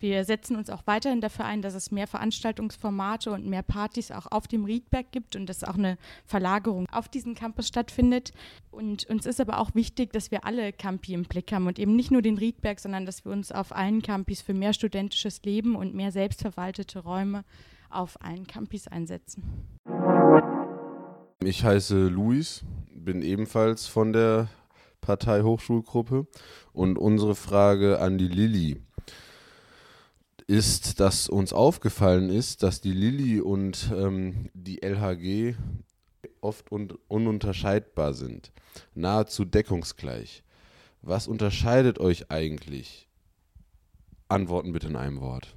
wir 0.00 0.24
setzen 0.24 0.56
uns 0.56 0.70
auch 0.70 0.86
weiterhin 0.86 1.20
dafür 1.20 1.44
ein, 1.44 1.60
dass 1.60 1.74
es 1.74 1.90
mehr 1.90 2.06
Veranstaltungsformate 2.06 3.30
und 3.30 3.46
mehr 3.46 3.62
Partys 3.62 4.10
auch 4.10 4.26
auf 4.32 4.48
dem 4.48 4.64
Riedberg 4.64 5.12
gibt 5.12 5.36
und 5.36 5.44
dass 5.44 5.62
auch 5.62 5.74
eine 5.74 5.98
Verlagerung 6.24 6.88
auf 6.88 7.10
diesen 7.10 7.34
Campus 7.34 7.68
stattfindet. 7.68 8.32
Und 8.70 9.04
uns 9.10 9.26
ist 9.26 9.42
aber 9.42 9.58
auch 9.58 9.74
wichtig, 9.74 10.14
dass 10.14 10.30
wir 10.30 10.46
alle 10.46 10.72
Campi 10.72 11.12
im 11.12 11.24
Blick 11.24 11.52
haben 11.52 11.66
und 11.66 11.78
eben 11.78 11.96
nicht 11.96 12.10
nur 12.10 12.22
den 12.22 12.38
Riedberg, 12.38 12.80
sondern 12.80 13.04
dass 13.04 13.26
wir 13.26 13.32
uns 13.32 13.52
auf 13.52 13.76
allen 13.76 14.00
Campis 14.00 14.40
für 14.40 14.54
mehr 14.54 14.72
studentisches 14.72 15.42
Leben 15.42 15.76
und 15.76 15.94
mehr 15.94 16.12
selbstverwaltete 16.12 17.00
Räume 17.00 17.44
auf 17.90 18.20
allen 18.22 18.46
Campis 18.46 18.88
einsetzen. 18.88 19.42
Ich 21.42 21.64
heiße 21.64 22.08
Luis, 22.08 22.64
bin 22.92 23.22
ebenfalls 23.22 23.86
von 23.86 24.12
der 24.12 24.48
Partei 25.00 25.42
Hochschulgruppe 25.42 26.26
und 26.72 26.98
unsere 26.98 27.34
Frage 27.34 27.98
an 28.00 28.18
die 28.18 28.28
Lilly. 28.28 28.82
ist, 30.46 30.98
dass 30.98 31.28
uns 31.28 31.52
aufgefallen 31.52 32.28
ist, 32.28 32.62
dass 32.64 32.80
die 32.80 32.92
Lilly 32.92 33.40
und 33.40 33.90
ähm, 33.94 34.50
die 34.52 34.82
LHG 34.82 35.54
oft 36.40 36.72
un 36.72 36.92
ununterscheidbar 37.08 38.14
sind, 38.14 38.52
nahezu 38.94 39.44
deckungsgleich. 39.44 40.42
Was 41.02 41.28
unterscheidet 41.28 41.98
euch 41.98 42.30
eigentlich? 42.30 43.08
Antworten 44.28 44.72
bitte 44.72 44.88
in 44.88 44.96
einem 44.96 45.20
Wort. 45.20 45.54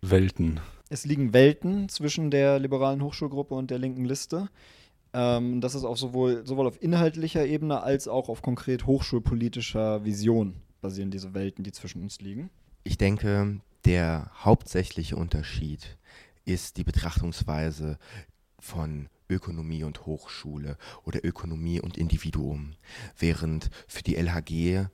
Welten. 0.00 0.60
Es 0.92 1.04
liegen 1.04 1.32
Welten 1.32 1.88
zwischen 1.88 2.32
der 2.32 2.58
liberalen 2.58 3.00
Hochschulgruppe 3.00 3.54
und 3.54 3.70
der 3.70 3.78
linken 3.78 4.04
Liste. 4.04 4.50
Ähm, 5.12 5.60
das 5.60 5.76
ist 5.76 5.84
auch 5.84 5.96
sowohl, 5.96 6.44
sowohl 6.44 6.66
auf 6.66 6.82
inhaltlicher 6.82 7.46
Ebene 7.46 7.82
als 7.82 8.08
auch 8.08 8.28
auf 8.28 8.42
konkret 8.42 8.86
hochschulpolitischer 8.86 10.04
Vision 10.04 10.56
basieren 10.80 11.12
diese 11.12 11.32
Welten, 11.32 11.62
die 11.62 11.70
zwischen 11.70 12.02
uns 12.02 12.20
liegen. 12.20 12.50
Ich 12.82 12.98
denke, 12.98 13.60
der 13.84 14.32
hauptsächliche 14.34 15.14
Unterschied 15.14 15.96
ist 16.44 16.76
die 16.76 16.84
Betrachtungsweise 16.84 17.96
von 18.58 19.08
Ökonomie 19.28 19.84
und 19.84 20.06
Hochschule 20.06 20.76
oder 21.04 21.24
Ökonomie 21.24 21.80
und 21.80 21.96
Individuum, 21.98 22.74
während 23.16 23.70
für 23.86 24.02
die 24.02 24.16
LHG 24.16 24.88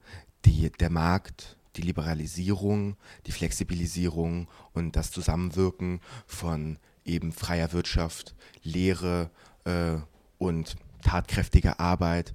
die, 0.44 0.70
der 0.78 0.90
Markt, 0.90 1.55
die 1.76 1.82
Liberalisierung, 1.82 2.96
die 3.26 3.32
Flexibilisierung 3.32 4.48
und 4.72 4.96
das 4.96 5.10
Zusammenwirken 5.10 6.00
von 6.26 6.78
eben 7.04 7.32
freier 7.32 7.72
Wirtschaft, 7.72 8.34
Lehre 8.62 9.30
äh, 9.64 9.96
und 10.38 10.76
tatkräftiger 11.02 11.78
Arbeit 11.78 12.34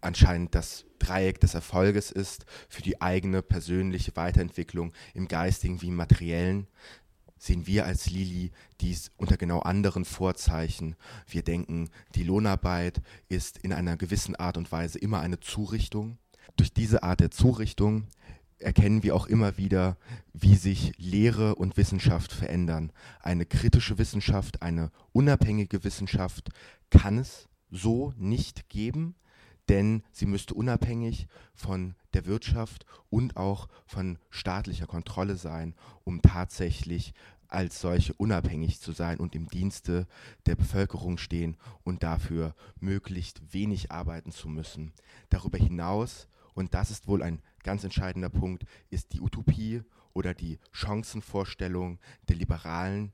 anscheinend 0.00 0.54
das 0.54 0.84
Dreieck 0.98 1.40
des 1.40 1.54
Erfolges 1.54 2.10
ist 2.10 2.44
für 2.68 2.82
die 2.82 3.00
eigene 3.00 3.42
persönliche 3.42 4.14
Weiterentwicklung 4.16 4.92
im 5.14 5.28
geistigen 5.28 5.82
wie 5.82 5.88
im 5.88 5.96
materiellen, 5.96 6.66
sehen 7.38 7.66
wir 7.66 7.86
als 7.86 8.10
Lili 8.10 8.50
dies 8.80 9.12
unter 9.16 9.36
genau 9.36 9.60
anderen 9.60 10.04
Vorzeichen. 10.04 10.96
Wir 11.28 11.42
denken, 11.42 11.90
die 12.14 12.24
Lohnarbeit 12.24 13.00
ist 13.28 13.58
in 13.58 13.72
einer 13.72 13.96
gewissen 13.96 14.34
Art 14.36 14.56
und 14.56 14.70
Weise 14.72 14.98
immer 14.98 15.20
eine 15.20 15.40
Zurichtung. 15.40 16.18
Durch 16.56 16.72
diese 16.72 17.02
Art 17.04 17.20
der 17.20 17.30
Zurichtung 17.30 18.08
erkennen 18.58 19.02
wir 19.02 19.14
auch 19.14 19.26
immer 19.26 19.56
wieder, 19.56 19.96
wie 20.32 20.56
sich 20.56 20.92
Lehre 20.98 21.54
und 21.54 21.76
Wissenschaft 21.76 22.32
verändern. 22.32 22.92
Eine 23.20 23.46
kritische 23.46 23.98
Wissenschaft, 23.98 24.62
eine 24.62 24.90
unabhängige 25.12 25.84
Wissenschaft 25.84 26.50
kann 26.90 27.18
es 27.18 27.48
so 27.70 28.14
nicht 28.16 28.68
geben 28.68 29.14
denn 29.68 30.02
sie 30.12 30.26
müsste 30.26 30.54
unabhängig 30.54 31.28
von 31.54 31.94
der 32.14 32.26
Wirtschaft 32.26 32.86
und 33.10 33.36
auch 33.36 33.68
von 33.86 34.18
staatlicher 34.30 34.86
Kontrolle 34.86 35.36
sein, 35.36 35.74
um 36.04 36.22
tatsächlich 36.22 37.12
als 37.48 37.80
solche 37.80 38.12
unabhängig 38.14 38.80
zu 38.80 38.92
sein 38.92 39.18
und 39.18 39.34
im 39.34 39.48
Dienste 39.48 40.06
der 40.46 40.54
Bevölkerung 40.54 41.16
stehen 41.16 41.56
und 41.82 42.02
dafür 42.02 42.54
möglichst 42.78 43.54
wenig 43.54 43.90
arbeiten 43.90 44.32
zu 44.32 44.48
müssen. 44.48 44.92
Darüber 45.30 45.58
hinaus, 45.58 46.28
und 46.58 46.74
das 46.74 46.90
ist 46.90 47.06
wohl 47.06 47.22
ein 47.22 47.40
ganz 47.62 47.84
entscheidender 47.84 48.30
Punkt, 48.30 48.64
ist 48.90 49.12
die 49.12 49.20
Utopie 49.20 49.80
oder 50.12 50.34
die 50.34 50.58
Chancenvorstellung 50.72 52.00
der 52.28 52.34
Liberalen 52.34 53.12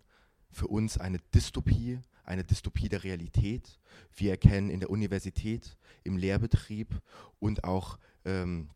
für 0.51 0.67
uns 0.67 0.97
eine 0.97 1.19
Dystopie, 1.35 2.01
eine 2.25 2.43
Dystopie 2.43 2.89
der 2.89 3.05
Realität. 3.05 3.79
Wir 4.17 4.31
erkennen 4.31 4.71
in 4.71 4.81
der 4.81 4.89
Universität, 4.89 5.77
im 6.05 6.17
Lehrbetrieb 6.17 7.03
und 7.39 7.65
auch 7.65 7.99
ähm, 8.25 8.71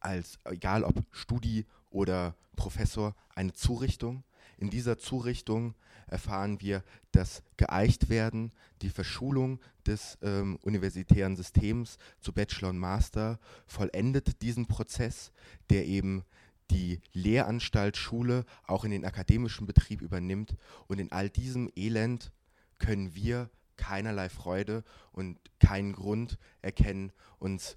als, 0.00 0.38
egal 0.44 0.84
ob 0.84 1.02
Studi 1.10 1.64
oder 1.88 2.36
Professor, 2.56 3.16
eine 3.34 3.54
Zurichtung. 3.54 4.22
In 4.58 4.68
dieser 4.68 4.98
Zurichtung 4.98 5.74
erfahren 6.06 6.60
wir 6.60 6.82
das 7.12 7.42
Geeichtwerden, 7.56 8.52
die 8.82 8.90
Verschulung 8.90 9.60
des 9.86 10.18
ähm, 10.22 10.58
universitären 10.62 11.36
Systems 11.36 11.98
zu 12.20 12.32
Bachelor 12.32 12.70
und 12.70 12.78
Master 12.78 13.38
vollendet 13.66 14.42
diesen 14.42 14.66
Prozess, 14.66 15.32
der 15.70 15.86
eben 15.86 16.24
die 16.70 17.00
Lehranstalt 17.12 17.96
Schule 17.96 18.44
auch 18.66 18.84
in 18.84 18.90
den 18.90 19.04
akademischen 19.04 19.66
Betrieb 19.66 20.00
übernimmt. 20.00 20.56
Und 20.86 20.98
in 20.98 21.12
all 21.12 21.28
diesem 21.28 21.70
Elend 21.76 22.32
können 22.78 23.14
wir 23.14 23.50
keinerlei 23.76 24.28
Freude 24.28 24.84
und 25.12 25.38
keinen 25.60 25.92
Grund 25.92 26.38
erkennen, 26.62 27.12
uns 27.38 27.76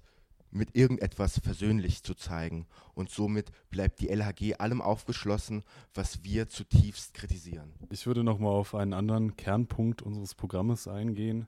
mit 0.50 0.74
irgendetwas 0.74 1.40
versöhnlich 1.40 2.02
zu 2.02 2.14
zeigen. 2.14 2.66
Und 2.94 3.10
somit 3.10 3.50
bleibt 3.70 4.00
die 4.00 4.08
LHG 4.08 4.54
allem 4.58 4.80
aufgeschlossen, 4.80 5.62
was 5.94 6.24
wir 6.24 6.48
zutiefst 6.48 7.14
kritisieren. 7.14 7.72
Ich 7.90 8.06
würde 8.06 8.24
nochmal 8.24 8.52
auf 8.52 8.74
einen 8.74 8.94
anderen 8.94 9.36
Kernpunkt 9.36 10.02
unseres 10.02 10.34
Programmes 10.34 10.88
eingehen, 10.88 11.46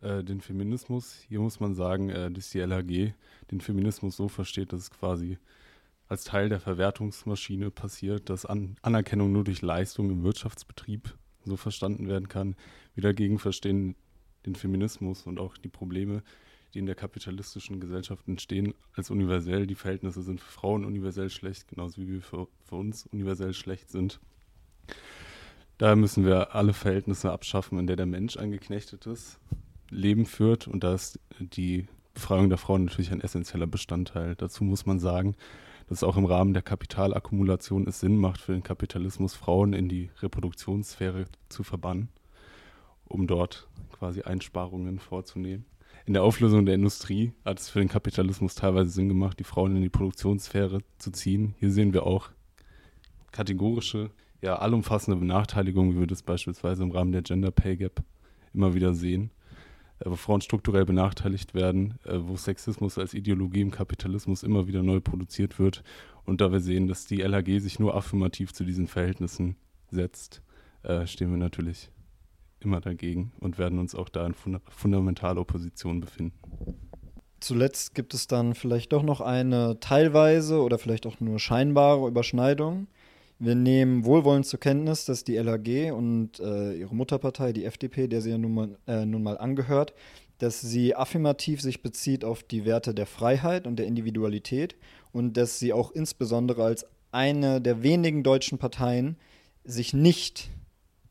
äh, 0.00 0.22
den 0.22 0.40
Feminismus. 0.40 1.16
Hier 1.28 1.40
muss 1.40 1.60
man 1.60 1.74
sagen, 1.74 2.10
äh, 2.10 2.30
dass 2.30 2.50
die 2.50 2.60
LHG 2.60 3.14
den 3.50 3.60
Feminismus 3.60 4.16
so 4.16 4.28
versteht, 4.28 4.72
dass 4.72 4.82
es 4.82 4.90
quasi 4.90 5.38
als 6.08 6.24
Teil 6.24 6.48
der 6.50 6.60
Verwertungsmaschine 6.60 7.70
passiert, 7.70 8.28
dass 8.28 8.44
An 8.44 8.76
Anerkennung 8.82 9.32
nur 9.32 9.44
durch 9.44 9.62
Leistung 9.62 10.10
im 10.10 10.22
Wirtschaftsbetrieb 10.22 11.16
so 11.44 11.56
verstanden 11.56 12.06
werden 12.06 12.28
kann. 12.28 12.54
Wir 12.94 13.02
dagegen 13.02 13.38
verstehen 13.38 13.96
den 14.44 14.54
Feminismus 14.54 15.22
und 15.26 15.38
auch 15.38 15.56
die 15.56 15.68
Probleme, 15.68 16.22
die 16.74 16.78
in 16.78 16.86
der 16.86 16.94
kapitalistischen 16.94 17.80
Gesellschaft 17.80 18.26
entstehen, 18.28 18.74
als 18.94 19.10
universell. 19.10 19.66
Die 19.66 19.74
Verhältnisse 19.74 20.22
sind 20.22 20.40
für 20.40 20.50
Frauen 20.50 20.84
universell 20.84 21.30
schlecht, 21.30 21.68
genauso 21.68 22.00
wie 22.00 22.08
wir 22.08 22.22
für, 22.22 22.48
für 22.64 22.76
uns 22.76 23.06
universell 23.06 23.52
schlecht 23.52 23.90
sind. 23.90 24.20
Daher 25.78 25.96
müssen 25.96 26.24
wir 26.24 26.54
alle 26.54 26.72
Verhältnisse 26.72 27.32
abschaffen, 27.32 27.78
in 27.78 27.86
der 27.86 27.96
der 27.96 28.06
Mensch 28.06 28.36
ein 28.36 28.50
geknechtetes 28.50 29.38
Leben 29.90 30.26
führt. 30.26 30.68
Und 30.68 30.84
da 30.84 30.94
ist 30.94 31.18
die 31.38 31.88
Befreiung 32.14 32.48
der 32.48 32.58
Frauen 32.58 32.84
natürlich 32.84 33.12
ein 33.12 33.20
essentieller 33.20 33.66
Bestandteil. 33.66 34.34
Dazu 34.36 34.64
muss 34.64 34.86
man 34.86 35.00
sagen, 35.00 35.34
dass 35.88 36.04
auch 36.04 36.16
im 36.16 36.24
Rahmen 36.24 36.54
der 36.54 36.62
Kapitalakkumulation 36.62 37.86
es 37.86 38.00
Sinn 38.00 38.16
macht, 38.16 38.40
für 38.40 38.52
den 38.52 38.62
Kapitalismus 38.62 39.34
Frauen 39.34 39.72
in 39.72 39.88
die 39.88 40.10
Reproduktionssphäre 40.20 41.26
zu 41.48 41.64
verbannen, 41.64 42.08
um 43.04 43.26
dort 43.26 43.68
quasi 43.92 44.22
Einsparungen 44.22 44.98
vorzunehmen. 44.98 45.64
In 46.04 46.14
der 46.14 46.22
Auflösung 46.22 46.66
der 46.66 46.74
Industrie 46.74 47.32
hat 47.44 47.60
es 47.60 47.68
für 47.68 47.78
den 47.78 47.88
Kapitalismus 47.88 48.54
teilweise 48.54 48.90
Sinn 48.90 49.08
gemacht, 49.08 49.38
die 49.38 49.44
Frauen 49.44 49.76
in 49.76 49.82
die 49.82 49.88
Produktionssphäre 49.88 50.80
zu 50.98 51.12
ziehen. 51.12 51.54
Hier 51.58 51.70
sehen 51.70 51.92
wir 51.92 52.04
auch 52.06 52.30
kategorische, 53.30 54.10
ja, 54.40 54.56
allumfassende 54.56 55.18
Benachteiligungen, 55.18 55.94
wie 55.94 56.00
wir 56.00 56.06
das 56.06 56.22
beispielsweise 56.22 56.82
im 56.82 56.90
Rahmen 56.90 57.12
der 57.12 57.22
Gender 57.22 57.52
Pay 57.52 57.76
Gap 57.76 58.02
immer 58.52 58.74
wieder 58.74 58.94
sehen. 58.94 59.30
Äh, 60.04 60.10
wo 60.10 60.16
Frauen 60.16 60.40
strukturell 60.40 60.84
benachteiligt 60.84 61.54
werden, 61.54 61.98
äh, 62.04 62.18
wo 62.18 62.36
Sexismus 62.36 62.98
als 62.98 63.14
Ideologie 63.14 63.60
im 63.60 63.70
Kapitalismus 63.70 64.42
immer 64.42 64.66
wieder 64.66 64.82
neu 64.82 65.00
produziert 65.00 65.58
wird 65.58 65.82
und 66.24 66.40
da 66.40 66.52
wir 66.52 66.60
sehen, 66.60 66.88
dass 66.88 67.06
die 67.06 67.20
LHG 67.22 67.60
sich 67.60 67.78
nur 67.78 67.94
affirmativ 67.94 68.52
zu 68.52 68.64
diesen 68.64 68.86
Verhältnissen 68.86 69.56
setzt, 69.90 70.42
äh, 70.82 71.06
stehen 71.06 71.30
wir 71.30 71.38
natürlich 71.38 71.90
immer 72.62 72.80
dagegen 72.80 73.32
und 73.40 73.58
werden 73.58 73.78
uns 73.78 73.94
auch 73.94 74.08
da 74.08 74.26
in 74.26 74.34
fundamentaler 74.68 75.40
Opposition 75.40 76.00
befinden. 76.00 76.38
Zuletzt 77.40 77.94
gibt 77.94 78.14
es 78.14 78.28
dann 78.28 78.54
vielleicht 78.54 78.92
doch 78.92 79.02
noch 79.02 79.20
eine 79.20 79.78
teilweise 79.80 80.62
oder 80.62 80.78
vielleicht 80.78 81.06
auch 81.06 81.18
nur 81.20 81.38
scheinbare 81.38 82.06
Überschneidung 82.06 82.86
wir 83.44 83.56
nehmen 83.56 84.04
wohlwollend 84.04 84.46
zur 84.46 84.60
Kenntnis, 84.60 85.04
dass 85.04 85.24
die 85.24 85.34
LAG 85.34 85.92
und 85.92 86.38
äh, 86.38 86.74
ihre 86.74 86.94
Mutterpartei, 86.94 87.52
die 87.52 87.64
FDP, 87.64 88.06
der 88.06 88.20
sie 88.20 88.30
ja 88.30 88.38
nun 88.38 88.54
mal, 88.54 88.78
äh, 88.86 89.04
nun 89.04 89.24
mal 89.24 89.36
angehört, 89.36 89.94
dass 90.38 90.60
sie 90.60 90.94
affirmativ 90.94 91.60
sich 91.60 91.82
bezieht 91.82 92.24
auf 92.24 92.44
die 92.44 92.64
Werte 92.64 92.94
der 92.94 93.06
Freiheit 93.06 93.66
und 93.66 93.80
der 93.80 93.86
Individualität 93.86 94.76
und 95.10 95.36
dass 95.36 95.58
sie 95.58 95.72
auch 95.72 95.90
insbesondere 95.90 96.62
als 96.62 96.86
eine 97.10 97.60
der 97.60 97.82
wenigen 97.82 98.22
deutschen 98.22 98.58
Parteien 98.58 99.16
sich 99.64 99.92
nicht 99.92 100.48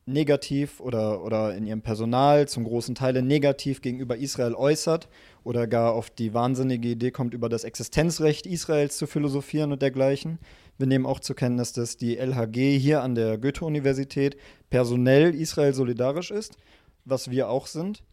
negativ 0.05 0.79
oder, 0.79 1.23
oder 1.23 1.55
in 1.55 1.65
ihrem 1.65 1.81
Personal 1.81 2.47
zum 2.47 2.63
großen 2.63 2.95
Teil 2.95 3.21
negativ 3.21 3.81
gegenüber 3.81 4.17
Israel 4.17 4.55
äußert 4.55 5.07
oder 5.43 5.67
gar 5.67 5.93
auf 5.93 6.09
die 6.09 6.33
wahnsinnige 6.33 6.89
Idee 6.89 7.11
kommt, 7.11 7.33
über 7.33 7.49
das 7.49 7.63
Existenzrecht 7.63 8.45
Israels 8.45 8.97
zu 8.97 9.07
philosophieren 9.07 9.71
und 9.71 9.81
dergleichen. 9.81 10.39
Wir 10.77 10.87
nehmen 10.87 11.05
auch 11.05 11.19
zur 11.19 11.35
Kenntnis, 11.35 11.73
dass 11.73 11.97
die 11.97 12.17
LHG 12.17 12.77
hier 12.79 13.03
an 13.03 13.15
der 13.15 13.37
Goethe-Universität 13.37 14.37
personell 14.69 15.35
Israel 15.35 15.73
solidarisch 15.73 16.31
ist, 16.31 16.57
was 17.05 17.29
wir 17.29 17.49
auch 17.49 17.67
sind. 17.67 18.03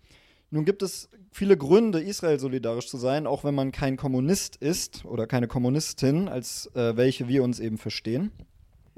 Nun 0.50 0.64
gibt 0.64 0.82
es 0.82 1.08
viele 1.30 1.56
Gründe, 1.56 2.00
Israel 2.00 2.38
solidarisch 2.38 2.88
zu 2.88 2.96
sein, 2.96 3.26
auch 3.26 3.44
wenn 3.44 3.54
man 3.54 3.72
kein 3.72 3.96
Kommunist 3.96 4.56
ist 4.56 5.04
oder 5.04 5.26
keine 5.26 5.46
Kommunistin, 5.46 6.28
als 6.28 6.70
äh, 6.74 6.96
welche 6.96 7.28
wir 7.28 7.42
uns 7.42 7.60
eben 7.60 7.78
verstehen. 7.78 8.30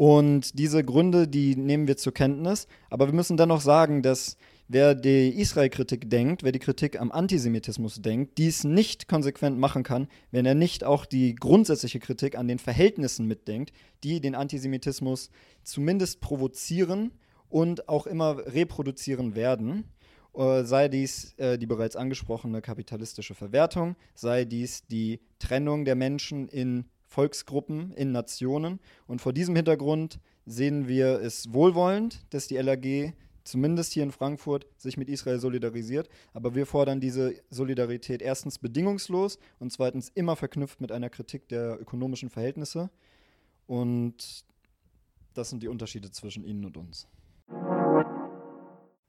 Und 0.01 0.59
diese 0.59 0.83
Gründe, 0.83 1.29
die 1.29 1.57
nehmen 1.57 1.87
wir 1.87 1.99
zur 1.99 2.15
Kenntnis. 2.15 2.67
Aber 2.89 3.07
wir 3.07 3.13
müssen 3.13 3.37
dennoch 3.37 3.61
sagen, 3.61 4.01
dass 4.01 4.39
wer 4.67 4.95
die 4.95 5.29
Israel-Kritik 5.29 6.09
denkt, 6.09 6.43
wer 6.43 6.53
die 6.53 6.59
Kritik 6.59 6.99
am 6.99 7.13
Antisemitismus 7.13 8.01
denkt, 8.01 8.39
dies 8.39 8.65
nicht 8.65 9.09
konsequent 9.09 9.59
machen 9.59 9.83
kann, 9.83 10.09
wenn 10.31 10.47
er 10.47 10.55
nicht 10.55 10.85
auch 10.85 11.05
die 11.05 11.35
grundsätzliche 11.35 12.01
Kritik 12.01 12.39
an 12.39 12.49
den 12.49 12.59
Verhältnissen 12.59 13.27
mitdenkt, 13.27 13.75
die 14.03 14.23
den 14.23 14.35
Antisemitismus 14.35 15.29
zumindest 15.65 16.23
provozieren 16.23 17.13
und 17.51 17.91
auch 17.91 18.07
immer 18.07 18.39
reproduzieren 18.39 19.35
werden. 19.35 19.85
Äh, 20.33 20.65
sei 20.65 20.89
dies 20.89 21.35
äh, 21.37 21.59
die 21.59 21.67
bereits 21.67 21.97
angesprochene 21.97 22.63
kapitalistische 22.63 23.35
Verwertung, 23.35 23.97
sei 24.15 24.47
dies 24.47 24.87
die 24.87 25.21
Trennung 25.39 25.85
der 25.85 25.95
Menschen 25.95 26.49
in 26.49 26.87
Volksgruppen, 27.11 27.93
in 27.93 28.13
Nationen. 28.13 28.81
Und 29.07 29.21
vor 29.21 29.33
diesem 29.33 29.57
Hintergrund 29.57 30.21
sehen 30.47 30.89
wir 30.89 31.21
es 31.21 31.53
wohlwollend, 31.53 32.25
dass 32.31 32.47
die 32.47 32.57
LAG 32.57 33.13
zumindest 33.43 33.93
hier 33.93 34.05
in 34.05 34.13
Frankfurt, 34.13 34.67
sich 34.77 34.97
mit 34.97 35.09
Israel 35.09 35.41
solidarisiert. 35.41 36.09
Aber 36.33 36.55
wir 36.55 36.67
fordern 36.67 37.01
diese 37.01 37.35
Solidarität 37.51 38.23
erstens 38.23 38.59
bedingungslos 38.59 39.39
und 39.59 39.73
zweitens 39.73 40.09
immer 40.11 40.37
verknüpft 40.37 40.81
mit 40.81 40.93
einer 40.93 41.11
Kritik 41.11 41.49
der 41.49 41.81
ökonomischen 41.81 42.31
Verhältnisse. 42.31 42.91
Und 43.67 44.45
das 45.35 45.51
sind 45.51 45.63
die 45.63 45.69
Unterschiede 45.69 46.11
zwischen 46.13 46.45
Ihnen 46.45 46.65
und 46.65 46.77
uns. 46.77 47.09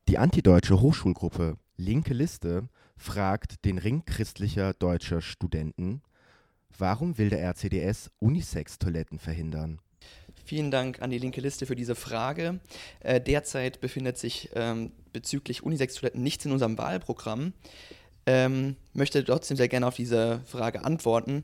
Die 0.08 0.18
antideutsche 0.18 0.82
Hochschulgruppe 0.82 1.58
Linke 1.78 2.14
Liste 2.14 2.68
fragt 2.98 3.64
den 3.66 3.78
Ring 3.78 4.04
christlicher 4.06 4.74
deutscher 4.74 5.22
Studenten, 5.22 6.02
warum 6.78 7.18
will 7.18 7.30
der 7.30 7.42
RCDS 7.42 8.12
Unisex-Toiletten 8.20 9.20
verhindern? 9.20 9.80
Vielen 10.46 10.72
Dank 10.72 11.02
an 11.02 11.12
die 11.12 11.20
linke 11.20 11.42
Liste 11.42 11.66
für 11.66 11.76
diese 11.76 11.96
Frage. 11.96 12.60
Äh, 13.00 13.22
derzeit 13.22 13.80
befindet 13.80 14.18
sich 14.18 14.50
ähm, 14.56 14.92
bezüglich 15.14 15.64
Unisex-Toiletten 15.64 16.22
nichts 16.22 16.46
in 16.46 16.52
unserem 16.52 16.78
Wahlprogramm. 16.78 17.54
Ähm, 18.26 18.76
möchte 18.94 19.24
trotzdem 19.24 19.58
sehr 19.58 19.68
gerne 19.68 19.88
auf 19.88 19.96
diese 19.96 20.42
Frage 20.46 20.84
antworten. 20.84 21.44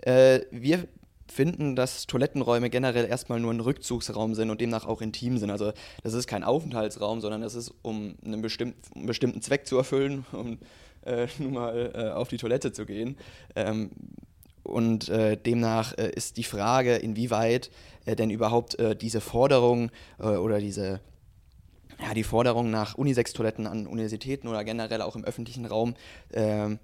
Äh, 0.00 0.40
wir 0.50 0.88
finden, 1.30 1.76
dass 1.76 2.06
Toilettenräume 2.06 2.70
generell 2.70 3.06
erstmal 3.06 3.40
nur 3.40 3.52
ein 3.52 3.60
Rückzugsraum 3.60 4.34
sind 4.34 4.50
und 4.50 4.60
demnach 4.60 4.86
auch 4.86 5.02
intim 5.02 5.38
sind. 5.38 5.50
Also 5.50 5.72
das 6.02 6.14
ist 6.14 6.26
kein 6.26 6.42
Aufenthaltsraum, 6.42 7.20
sondern 7.20 7.42
es 7.42 7.54
ist, 7.54 7.74
um 7.82 8.16
einen, 8.24 8.42
bestimmt, 8.42 8.76
einen 8.94 9.06
bestimmten 9.06 9.42
Zweck 9.42 9.66
zu 9.66 9.76
erfüllen, 9.76 10.24
um 10.32 10.58
äh, 11.02 11.26
nun 11.38 11.52
mal 11.52 11.92
äh, 11.94 12.10
auf 12.10 12.28
die 12.28 12.38
Toilette 12.38 12.72
zu 12.72 12.86
gehen. 12.86 13.16
Ähm, 13.54 13.90
und 14.68 15.08
äh, 15.08 15.36
demnach 15.36 15.96
äh, 15.96 16.10
ist 16.10 16.36
die 16.36 16.44
Frage, 16.44 16.96
inwieweit 16.96 17.70
äh, 18.06 18.16
denn 18.16 18.30
überhaupt 18.30 18.78
äh, 18.78 18.96
diese 18.96 19.20
Forderung 19.20 19.90
äh, 20.18 20.24
oder 20.24 20.58
diese 20.58 21.00
ja, 22.00 22.14
die 22.14 22.22
Forderung 22.22 22.70
nach 22.70 22.94
Unisex-Toiletten 22.94 23.66
an 23.66 23.86
Universitäten 23.86 24.48
oder 24.48 24.62
generell 24.64 25.02
auch 25.02 25.16
im 25.16 25.24
öffentlichen 25.24 25.66
Raum, 25.66 25.94
ähm, 26.32 26.78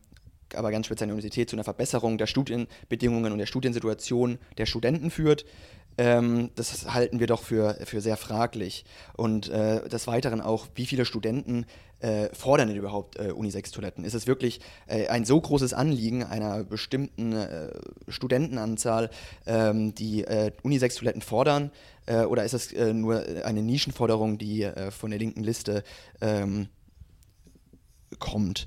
aber 0.55 0.71
ganz 0.71 0.87
speziell 0.87 1.05
an 1.05 1.09
der 1.11 1.14
Universität, 1.14 1.50
zu 1.50 1.57
einer 1.57 1.64
Verbesserung 1.64 2.19
der 2.19 2.26
Studienbedingungen 2.26 3.33
und 3.33 3.38
der 3.38 3.47
Studiensituation 3.47 4.38
der 4.59 4.67
Studenten 4.67 5.11
führt. 5.11 5.45
Ähm, 5.97 6.51
das 6.55 6.93
halten 6.93 7.21
wir 7.21 7.27
doch 7.27 7.43
für, 7.43 7.77
für 7.85 8.01
sehr 8.01 8.17
fraglich. 8.17 8.85
Und 9.17 9.49
äh, 9.49 9.89
des 9.89 10.07
Weiteren 10.07 10.41
auch, 10.41 10.67
wie 10.75 10.87
viele 10.87 11.05
Studenten 11.05 11.67
äh, 12.01 12.29
fordern 12.35 12.69
denn 12.69 12.77
überhaupt 12.77 13.19
äh, 13.19 13.33
Unisex-Toiletten? 13.33 14.05
Ist 14.05 14.15
es 14.15 14.27
wirklich 14.27 14.61
äh, 14.87 15.09
ein 15.09 15.25
so 15.25 15.41
großes 15.41 15.73
Anliegen 15.73 16.23
einer 16.25 16.65
bestimmten 16.65 17.33
äh, 17.33 17.71
Studentenanzahl, 18.09 19.11
ähm, 19.47 19.95
die 19.95 20.25
äh, 20.25 20.53
Unisex-Toiletten 20.63 21.23
fordern? 21.23 21.71
oder 22.29 22.45
ist 22.45 22.53
es 22.53 22.75
nur 22.75 23.25
eine 23.47 23.63
Nischenforderung, 23.63 24.37
die 24.37 24.71
von 24.91 25.09
der 25.09 25.19
linken 25.19 25.43
Liste 25.43 25.83
ähm, 26.21 26.69
kommt? 28.19 28.67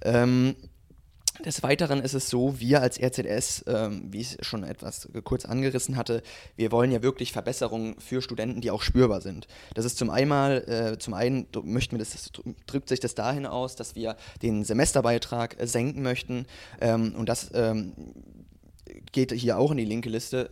Ähm, 0.00 0.56
des 1.44 1.62
Weiteren 1.62 2.00
ist 2.00 2.14
es 2.14 2.28
so, 2.28 2.58
wir 2.60 2.82
als 2.82 3.00
RZS, 3.00 3.64
ähm, 3.66 4.08
wie 4.10 4.20
ich 4.20 4.36
schon 4.40 4.64
etwas 4.64 5.08
kurz 5.24 5.44
angerissen 5.44 5.96
hatte, 5.96 6.22
wir 6.56 6.72
wollen 6.72 6.90
ja 6.90 7.02
wirklich 7.02 7.32
Verbesserungen 7.32 7.96
für 7.98 8.22
Studenten, 8.22 8.60
die 8.60 8.70
auch 8.70 8.82
spürbar 8.82 9.20
sind. 9.20 9.46
Das 9.74 9.84
ist 9.84 9.98
zum 9.98 10.10
einen, 10.10 10.32
äh, 10.32 10.96
zum 10.98 11.14
einen 11.14 11.46
möchten 11.62 11.96
wir 11.96 12.04
das, 12.04 12.30
drückt 12.66 12.88
sich 12.88 13.00
das 13.00 13.14
dahin 13.14 13.46
aus, 13.46 13.76
dass 13.76 13.94
wir 13.94 14.16
den 14.42 14.64
Semesterbeitrag 14.64 15.60
äh, 15.60 15.66
senken 15.66 16.02
möchten 16.02 16.46
ähm, 16.80 17.14
und 17.16 17.28
das 17.28 17.50
ähm, 17.54 17.92
geht 19.12 19.32
hier 19.32 19.58
auch 19.58 19.70
in 19.70 19.76
die 19.76 19.84
linke 19.84 20.08
Liste. 20.08 20.48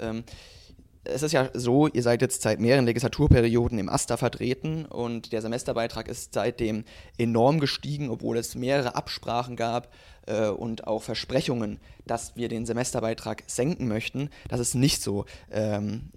Es 1.08 1.22
ist 1.22 1.32
ja 1.32 1.50
so, 1.54 1.88
ihr 1.88 2.02
seid 2.02 2.22
jetzt 2.22 2.42
seit 2.42 2.60
mehreren 2.60 2.86
Legislaturperioden 2.86 3.78
im 3.78 3.88
AStA 3.88 4.16
vertreten 4.16 4.86
und 4.86 5.32
der 5.32 5.42
Semesterbeitrag 5.42 6.08
ist 6.08 6.34
seitdem 6.34 6.84
enorm 7.18 7.60
gestiegen, 7.60 8.10
obwohl 8.10 8.36
es 8.36 8.54
mehrere 8.54 8.94
Absprachen 8.94 9.56
gab 9.56 9.92
äh, 10.26 10.48
und 10.48 10.86
auch 10.86 11.02
Versprechungen, 11.02 11.78
dass 12.06 12.36
wir 12.36 12.48
den 12.48 12.66
Semesterbeitrag 12.66 13.42
senken 13.46 13.88
möchten, 13.88 14.30
das 14.48 14.60
ist 14.60 14.74
nicht 14.74 15.02
so, 15.02 15.24
ähm, 15.50 16.10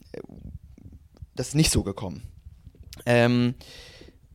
das 1.36 1.50
ist 1.50 1.56
nicht 1.56 1.72
so 1.72 1.84
gekommen. 1.84 2.24
Ähm, 3.06 3.56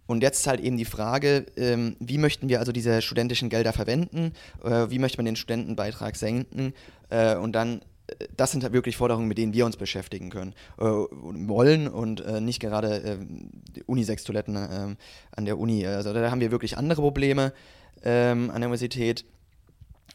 und 0.07 0.23
jetzt 0.23 0.41
ist 0.41 0.47
halt 0.47 0.61
eben 0.61 0.77
die 0.77 0.85
Frage, 0.85 1.47
ähm, 1.57 1.97
wie 1.99 2.19
möchten 2.19 2.49
wir 2.49 2.61
also 2.61 2.73
diese 2.73 3.01
studentischen 3.01 3.49
Gelder 3.49 3.73
verwenden, 3.73 4.33
äh, 4.63 4.91
wie 4.91 4.99
möchte 4.99 5.19
man 5.19 5.25
den 5.25 5.37
Studentenbeitrag 5.37 6.17
senken? 6.17 6.75
Äh, 7.09 7.37
und 7.37 7.53
dann 7.53 7.81
das 8.37 8.53
sind 8.53 8.63
halt 8.63 8.73
wirklich 8.73 8.97
Forderungen, 8.97 9.29
mit 9.29 9.39
denen 9.39 9.55
wir 9.55 9.65
uns 9.65 9.77
beschäftigen 9.77 10.31
können, 10.31 10.55
äh, 10.79 10.85
wollen 10.85 11.89
und 11.89 12.21
äh, 12.21 12.41
nicht 12.41 12.61
gerade 12.61 13.03
äh, 13.03 13.83
Unisex-Toiletten 13.87 14.57
ähm, 14.57 14.97
an 15.35 15.45
der 15.45 15.59
Uni. 15.59 15.87
Also 15.87 16.13
da 16.13 16.31
haben 16.31 16.41
wir 16.41 16.51
wirklich 16.51 16.77
andere 16.77 17.01
Probleme 17.01 17.53
ähm, 18.03 18.51
an 18.51 18.61
der 18.61 18.69
Universität. 18.69 19.25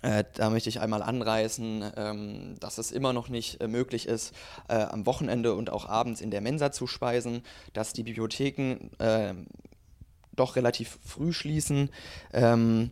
Äh, 0.02 0.24
da 0.36 0.50
möchte 0.50 0.70
ich 0.70 0.80
einmal 0.80 1.02
anreißen, 1.02 1.92
ähm, 1.98 2.56
dass 2.60 2.78
es 2.78 2.92
immer 2.92 3.12
noch 3.12 3.28
nicht 3.28 3.60
äh, 3.60 3.68
möglich 3.68 4.08
ist, 4.08 4.34
äh, 4.70 4.76
am 4.76 5.06
Wochenende 5.06 5.56
und 5.56 5.72
auch 5.72 5.90
abends 5.90 6.22
in 6.22 6.32
der 6.32 6.42
Mensa 6.42 6.72
zu 6.72 6.88
speisen, 6.88 7.42
dass 7.74 7.92
die 7.92 8.04
Bibliotheken 8.04 8.92
äh, 9.00 9.34
doch 10.34 10.56
relativ 10.56 11.00
früh 11.04 11.34
schließen. 11.34 11.90
Ähm, 12.32 12.92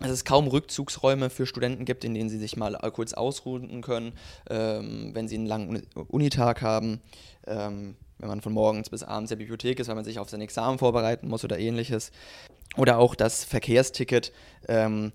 dass 0.00 0.10
es 0.10 0.24
kaum 0.24 0.46
Rückzugsräume 0.46 1.30
für 1.30 1.46
Studenten 1.46 1.84
gibt, 1.84 2.04
in 2.04 2.14
denen 2.14 2.28
sie 2.28 2.38
sich 2.38 2.56
mal 2.56 2.74
äh, 2.74 2.90
kurz 2.90 3.14
ausruhen 3.14 3.80
können, 3.80 4.12
ähm, 4.50 5.10
wenn 5.14 5.28
sie 5.28 5.36
einen 5.36 5.46
langen 5.46 5.82
Unitag 6.08 6.62
haben. 6.62 7.00
Ähm, 7.46 7.96
wenn 8.18 8.28
man 8.28 8.40
von 8.40 8.54
morgens 8.54 8.88
bis 8.88 9.02
abends 9.02 9.30
in 9.30 9.36
der 9.36 9.44
Bibliothek 9.44 9.78
ist, 9.78 9.88
weil 9.88 9.94
man 9.94 10.04
sich 10.04 10.18
auf 10.18 10.30
sein 10.30 10.40
Examen 10.40 10.78
vorbereiten 10.78 11.28
muss 11.28 11.44
oder 11.44 11.58
ähnliches. 11.58 12.12
Oder 12.78 12.98
auch 12.98 13.14
das 13.14 13.44
Verkehrsticket 13.44 14.32
ähm, 14.68 15.12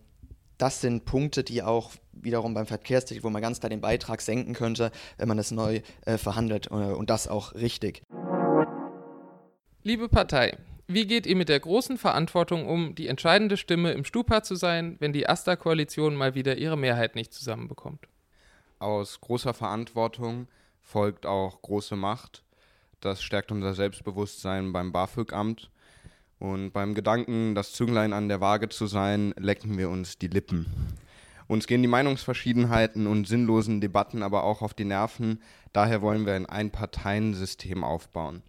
das 0.62 0.80
sind 0.80 1.06
Punkte, 1.06 1.44
die 1.44 1.64
auch 1.64 1.92
wiederum 2.14 2.54
beim 2.54 2.68
Verkehrsticket, 2.68 3.24
wo 3.24 3.32
man 3.32 3.42
ganz 3.42 3.60
klar 3.60 3.72
den 3.72 3.82
Beitrag 3.82 4.22
senken 4.22 4.54
könnte, 4.54 4.92
wenn 5.18 5.28
man 5.28 5.38
das 5.38 5.50
neu 5.50 5.82
äh, 6.06 6.20
verhandelt 6.20 6.68
äh, 6.68 6.76
und 6.76 7.10
das 7.10 7.28
auch 7.28 7.56
richtig. 7.56 8.04
Liebe 9.82 10.08
Partei, 10.08 10.56
wie 10.94 11.06
geht 11.06 11.26
ihr 11.26 11.36
mit 11.36 11.50
der 11.50 11.60
großen 11.60 11.98
Verantwortung 11.98 12.68
um, 12.68 12.96
die 12.96 13.08
entscheidende 13.08 13.58
Stimme 13.58 13.92
im 13.92 14.06
Stupa 14.06 14.44
zu 14.44 14.56
sein, 14.56 14.96
wenn 15.00 15.14
die 15.14 15.28
AStA-Koalition 15.28 16.16
mal 16.16 16.36
wieder 16.36 16.58
ihre 16.58 16.78
Mehrheit 16.78 17.16
nicht 17.16 17.34
zusammenbekommt? 17.34 18.08
Aus 18.80 19.22
großer 19.22 19.54
Verantwortung 19.54 20.48
folgt 20.82 21.26
auch 21.26 21.62
große 21.62 21.96
Macht. 21.96 22.44
Das 23.00 23.22
stärkt 23.22 23.52
unser 23.52 23.74
Selbstbewusstsein 23.74 24.74
beim 24.74 24.92
BAföG-Amt 24.92 25.70
und 26.40 26.72
beim 26.72 26.96
Gedanken, 26.96 27.54
das 27.54 27.74
Zünglein 27.74 28.14
an 28.14 28.28
der 28.28 28.42
Waage 28.42 28.70
zu 28.70 28.88
sein, 28.88 29.34
lecken 29.38 29.78
wir 29.78 29.90
uns 29.90 30.18
die 30.18 30.28
Lippen. 30.28 30.66
Uns 31.48 31.68
gehen 31.68 31.82
die 31.82 31.88
Meinungsverschiedenheiten 31.88 33.08
und 33.08 33.28
sinnlosen 33.28 33.82
Debatten 33.82 34.24
aber 34.24 34.44
auch 34.44 34.62
auf 34.62 34.74
die 34.74 34.86
Nerven. 34.86 35.42
Daher 35.74 36.02
wollen 36.02 36.26
wir 36.26 36.34
ein 36.34 36.46
Einparteiensystem 36.46 37.84
aufbauen. 37.84 38.42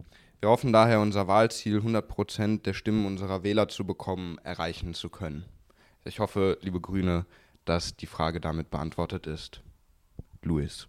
Wir 0.43 0.49
hoffen 0.49 0.73
daher, 0.73 0.99
unser 0.99 1.29
Wahlziel, 1.29 1.77
100 1.77 2.09
Prozent 2.09 2.67
der 2.67 2.75
Stimmen 2.75 3.07
unserer 3.07 3.45
Wähler 3.45 3.69
zu 3.69 3.87
bekommen, 3.87 4.39
erreichen 4.43 4.93
zu 4.93 5.09
können. 5.09 5.45
Ich 6.05 6.19
hoffe, 6.19 6.59
liebe 6.63 6.81
Grüne, 6.81 7.27
dass 7.65 7.97
die 7.97 8.07
Frage 8.07 8.41
damit 8.41 8.69
beantwortet 8.69 9.29
ist. 9.29 9.63
Luis. 10.43 10.89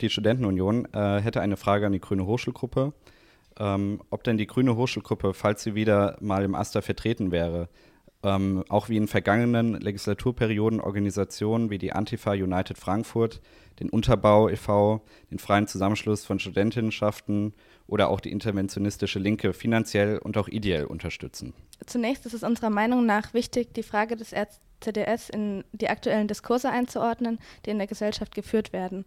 Die 0.00 0.08
Studentenunion 0.08 0.86
äh, 0.94 1.20
hätte 1.20 1.40
eine 1.40 1.56
Frage 1.56 1.86
an 1.86 1.92
die 1.92 1.98
Grüne 1.98 2.24
Hochschulgruppe 2.24 2.92
ähm, 3.58 4.00
ob 4.10 4.24
denn 4.24 4.36
die 4.36 4.46
Grüne 4.46 4.76
Hochschulgruppe, 4.76 5.34
falls 5.34 5.62
sie 5.62 5.74
wieder 5.74 6.16
mal 6.20 6.44
im 6.44 6.54
AStA 6.54 6.82
vertreten 6.82 7.30
wäre, 7.30 7.68
ähm, 8.26 8.64
auch 8.68 8.88
wie 8.88 8.96
in 8.96 9.06
vergangenen 9.06 9.80
Legislaturperioden 9.80 10.80
Organisationen 10.80 11.70
wie 11.70 11.78
die 11.78 11.92
Antifa 11.92 12.32
United 12.32 12.76
Frankfurt, 12.76 13.40
den 13.80 13.88
Unterbau 13.88 14.48
e.V., 14.48 15.02
den 15.30 15.38
Freien 15.38 15.68
Zusammenschluss 15.68 16.24
von 16.24 16.38
Studentinnenschaften 16.38 17.54
oder 17.86 18.08
auch 18.10 18.20
die 18.20 18.32
interventionistische 18.32 19.18
Linke 19.18 19.52
finanziell 19.52 20.18
und 20.18 20.36
auch 20.36 20.48
ideell 20.48 20.86
unterstützen. 20.86 21.54
Zunächst 21.86 22.26
ist 22.26 22.34
es 22.34 22.42
unserer 22.42 22.70
Meinung 22.70 23.06
nach 23.06 23.32
wichtig, 23.32 23.74
die 23.74 23.82
Frage 23.82 24.16
des 24.16 24.32
RCDS 24.32 25.30
in 25.30 25.64
die 25.72 25.88
aktuellen 25.88 26.26
Diskurse 26.26 26.70
einzuordnen, 26.70 27.38
die 27.64 27.70
in 27.70 27.78
der 27.78 27.86
Gesellschaft 27.86 28.34
geführt 28.34 28.72
werden. 28.72 29.04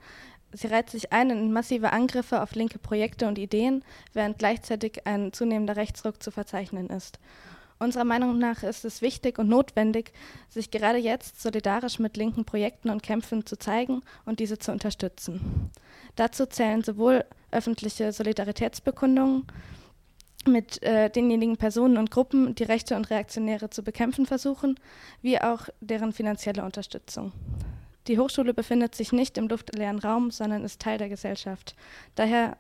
Sie 0.52 0.68
reiht 0.68 0.90
sich 0.90 1.12
ein 1.12 1.30
in 1.30 1.54
massive 1.54 1.92
Angriffe 1.92 2.42
auf 2.42 2.56
linke 2.56 2.80
Projekte 2.80 3.28
und 3.28 3.38
Ideen, 3.38 3.84
während 4.14 4.40
gleichzeitig 4.40 5.06
ein 5.06 5.32
zunehmender 5.32 5.76
Rechtsruck 5.76 6.24
zu 6.24 6.32
verzeichnen 6.32 6.90
ist. 6.90 7.20
Unserer 7.82 8.04
Meinung 8.04 8.38
nach 8.38 8.62
ist 8.64 8.84
es 8.84 9.02
wichtig 9.02 9.40
und 9.40 9.48
notwendig, 9.48 10.12
sich 10.50 10.70
gerade 10.70 10.98
jetzt 10.98 11.42
solidarisch 11.42 11.98
mit 11.98 12.18
linken 12.18 12.44
Projekten 12.44 12.90
und 12.90 13.04
Kämpfen 13.04 13.46
zu 13.46 13.58
zeigen 13.58 14.02
und 14.26 14.42
diese 14.42 14.58
zu 14.58 14.74
unterstützen. 14.74 15.72
Dazu 16.18 16.46
zählen 16.46 16.84
sowohl 16.84 17.24
öffentliche 17.52 18.12
Solidaritätsbekundungen 18.12 19.48
mit 20.46 20.84
äh, 20.84 21.10
denjenigen 21.10 21.56
Personen 21.56 21.98
und 21.98 22.12
Gruppen, 22.12 22.54
die 22.54 22.64
Rechte 22.64 22.98
und 22.98 23.10
Reaktionäre 23.10 23.70
zu 23.70 23.82
bekämpfen 23.82 24.26
versuchen, 24.26 24.78
wie 25.22 25.40
auch 25.40 25.70
deren 25.80 26.12
finanzielle 26.12 26.66
Unterstützung. 26.66 27.32
Die 28.08 28.20
Hochschule 28.20 28.54
befindet 28.54 28.94
sich 28.94 29.14
nicht 29.14 29.38
im 29.38 29.48
luftleeren 29.48 30.00
Raum, 30.00 30.32
sondern 30.32 30.66
ist 30.66 30.82
Teil 30.82 30.98
der 30.98 31.08
Gesellschaft. 31.08 31.76
Daher 32.16 32.58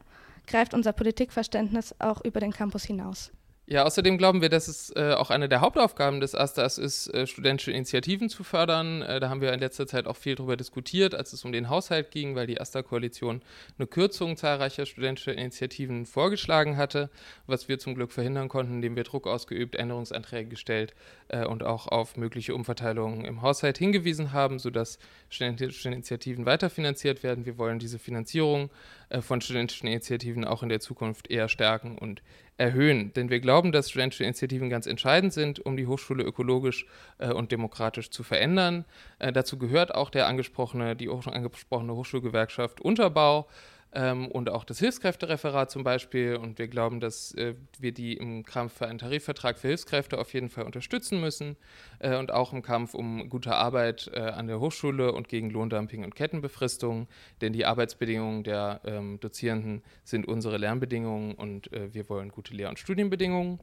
greift 0.47 0.73
unser 0.73 0.93
Politikverständnis 0.93 1.93
auch 1.99 2.23
über 2.23 2.39
den 2.39 2.53
Campus 2.53 2.85
hinaus. 2.85 3.31
Ja, 3.71 3.83
außerdem 3.83 4.17
glauben 4.17 4.41
wir, 4.41 4.49
dass 4.49 4.67
es 4.67 4.91
äh, 4.95 5.13
auch 5.13 5.29
eine 5.29 5.47
der 5.47 5.61
Hauptaufgaben 5.61 6.21
des 6.21 6.33
AStAs 6.33 6.79
ist, 6.79 7.07
äh, 7.13 7.27
studentische 7.27 7.71
Initiativen 7.71 8.27
zu 8.27 8.43
fördern. 8.43 9.03
Äh, 9.03 9.19
da 9.19 9.29
haben 9.29 9.41
wir 9.41 9.53
in 9.53 9.59
letzter 9.59 9.85
Zeit 9.85 10.07
auch 10.07 10.17
viel 10.17 10.33
darüber 10.33 10.57
diskutiert, 10.57 11.13
als 11.13 11.33
es 11.33 11.45
um 11.45 11.51
den 11.51 11.69
Haushalt 11.69 12.09
ging, 12.09 12.33
weil 12.33 12.47
die 12.47 12.59
AStA-Koalition 12.59 13.43
eine 13.77 13.85
Kürzung 13.85 14.37
zahlreicher 14.37 14.87
studentischer 14.87 15.33
Initiativen 15.33 16.07
vorgeschlagen 16.07 16.77
hatte, 16.77 17.11
was 17.45 17.67
wir 17.69 17.77
zum 17.77 17.93
Glück 17.93 18.11
verhindern 18.11 18.49
konnten, 18.49 18.73
indem 18.73 18.95
wir 18.95 19.03
Druck 19.03 19.27
ausgeübt, 19.27 19.75
Änderungsanträge 19.75 20.49
gestellt 20.49 20.95
äh, 21.27 21.45
und 21.45 21.61
auch 21.61 21.85
auf 21.85 22.17
mögliche 22.17 22.55
Umverteilungen 22.55 23.23
im 23.23 23.43
Haushalt 23.43 23.77
hingewiesen 23.77 24.33
haben, 24.33 24.57
sodass 24.57 24.97
studentische 25.29 25.89
Initiativen 25.89 26.47
weiterfinanziert 26.47 27.21
werden. 27.21 27.45
Wir 27.45 27.59
wollen 27.59 27.77
diese 27.77 27.99
Finanzierung 27.99 28.71
äh, 29.09 29.21
von 29.21 29.41
studentischen 29.41 29.87
Initiativen 29.87 30.43
auch 30.43 30.63
in 30.63 30.69
der 30.69 30.79
Zukunft 30.79 31.29
eher 31.29 31.49
stärken 31.49 31.99
und 31.99 32.23
erhöhen. 32.59 33.13
Denn 33.13 33.29
wir 33.29 33.39
glauben, 33.39 33.71
dass 33.71 33.89
studentische 33.89 34.25
Initiativen 34.25 34.69
ganz 34.69 34.85
entscheidend 34.85 35.33
sind, 35.33 35.65
um 35.65 35.77
die 35.77 35.87
Hochschule 35.87 36.23
ökologisch 36.23 36.85
äh, 37.17 37.31
und 37.31 37.51
demokratisch 37.51 38.09
zu 38.11 38.21
verändern. 38.23 38.85
Äh, 39.17 39.31
dazu 39.31 39.57
gehört 39.57 39.95
auch 39.95 40.09
der 40.09 40.27
angesprochene, 40.27 40.95
die 40.95 41.09
auch 41.09 41.23
schon 41.23 41.33
angesprochene 41.33 41.95
Hochschulgewerkschaft 41.95 42.81
Unterbau 42.81 43.47
ähm, 43.93 44.27
und 44.27 44.49
auch 44.49 44.63
das 44.63 44.79
Hilfskräftereferat 44.79 45.71
zum 45.71 45.83
Beispiel. 45.83 46.35
Und 46.35 46.59
wir 46.59 46.67
glauben, 46.67 46.99
dass 46.99 47.33
äh, 47.35 47.55
wir 47.79 47.91
die 47.91 48.13
im 48.13 48.43
Kampf 48.43 48.77
für 48.77 48.87
einen 48.87 48.99
Tarifvertrag 48.99 49.57
für 49.57 49.69
Hilfskräfte 49.69 50.17
auf 50.17 50.33
jeden 50.33 50.49
Fall 50.49 50.65
unterstützen 50.65 51.19
müssen 51.19 51.57
äh, 51.99 52.17
und 52.17 52.31
auch 52.31 52.53
im 52.53 52.61
Kampf 52.61 52.93
um 52.93 53.29
gute 53.29 53.55
Arbeit 53.55 54.09
äh, 54.13 54.19
an 54.19 54.47
der 54.47 54.59
Hochschule 54.59 55.11
und 55.11 55.27
gegen 55.27 55.49
Lohndumping 55.49 56.03
und 56.03 56.15
Kettenbefristung. 56.15 57.07
Denn 57.41 57.53
die 57.53 57.65
Arbeitsbedingungen 57.65 58.43
der 58.43 58.81
ähm, 58.85 59.19
Dozierenden 59.19 59.83
sind 60.03 60.27
unsere 60.27 60.57
Lernbedingungen 60.57 61.33
und 61.33 61.71
äh, 61.73 61.93
wir 61.93 62.09
wollen 62.09 62.29
gute 62.29 62.53
Lehr- 62.53 62.69
und 62.69 62.79
Studienbedingungen. 62.79 63.59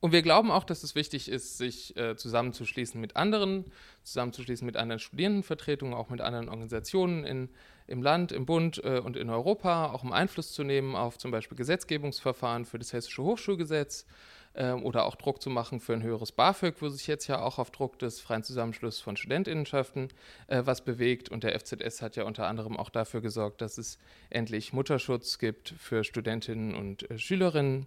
Und 0.00 0.12
wir 0.12 0.22
glauben 0.22 0.50
auch, 0.50 0.64
dass 0.64 0.82
es 0.82 0.94
wichtig 0.94 1.28
ist, 1.28 1.56
sich 1.56 1.96
äh, 1.96 2.16
zusammenzuschließen 2.16 3.00
mit 3.00 3.16
anderen, 3.16 3.64
zusammenzuschließen 4.02 4.66
mit 4.66 4.76
anderen 4.76 5.00
Studierendenvertretungen, 5.00 5.94
auch 5.94 6.10
mit 6.10 6.20
anderen 6.20 6.48
Organisationen 6.48 7.24
in, 7.24 7.48
im 7.86 8.02
Land, 8.02 8.30
im 8.30 8.44
Bund 8.44 8.82
äh, 8.84 8.98
und 8.98 9.16
in 9.16 9.30
Europa, 9.30 9.92
auch 9.92 10.02
um 10.02 10.12
Einfluss 10.12 10.52
zu 10.52 10.64
nehmen 10.64 10.94
auf 10.94 11.16
zum 11.18 11.30
Beispiel 11.30 11.56
Gesetzgebungsverfahren 11.56 12.66
für 12.66 12.78
das 12.78 12.92
Hessische 12.92 13.22
Hochschulgesetz 13.22 14.06
äh, 14.56 14.72
oder 14.72 15.06
auch 15.06 15.14
Druck 15.16 15.40
zu 15.40 15.50
machen 15.50 15.80
für 15.80 15.94
ein 15.94 16.02
höheres 16.02 16.32
BAföG, 16.32 16.74
wo 16.80 16.88
sich 16.88 17.06
jetzt 17.06 17.26
ja 17.26 17.40
auch 17.40 17.58
auf 17.58 17.70
Druck 17.70 17.98
des 17.98 18.20
freien 18.20 18.42
Zusammenschlusses 18.42 19.00
von 19.00 19.16
Studentinnenschaften 19.16 20.08
äh, 20.48 20.62
was 20.64 20.84
bewegt. 20.84 21.28
Und 21.30 21.44
der 21.44 21.58
FZS 21.58 22.02
hat 22.02 22.16
ja 22.16 22.24
unter 22.24 22.46
anderem 22.46 22.76
auch 22.76 22.90
dafür 22.90 23.20
gesorgt, 23.20 23.60
dass 23.60 23.78
es 23.78 23.98
endlich 24.30 24.72
Mutterschutz 24.72 25.38
gibt 25.38 25.74
für 25.78 26.04
Studentinnen 26.04 26.74
und 26.74 27.10
äh, 27.10 27.18
Schülerinnen. 27.18 27.86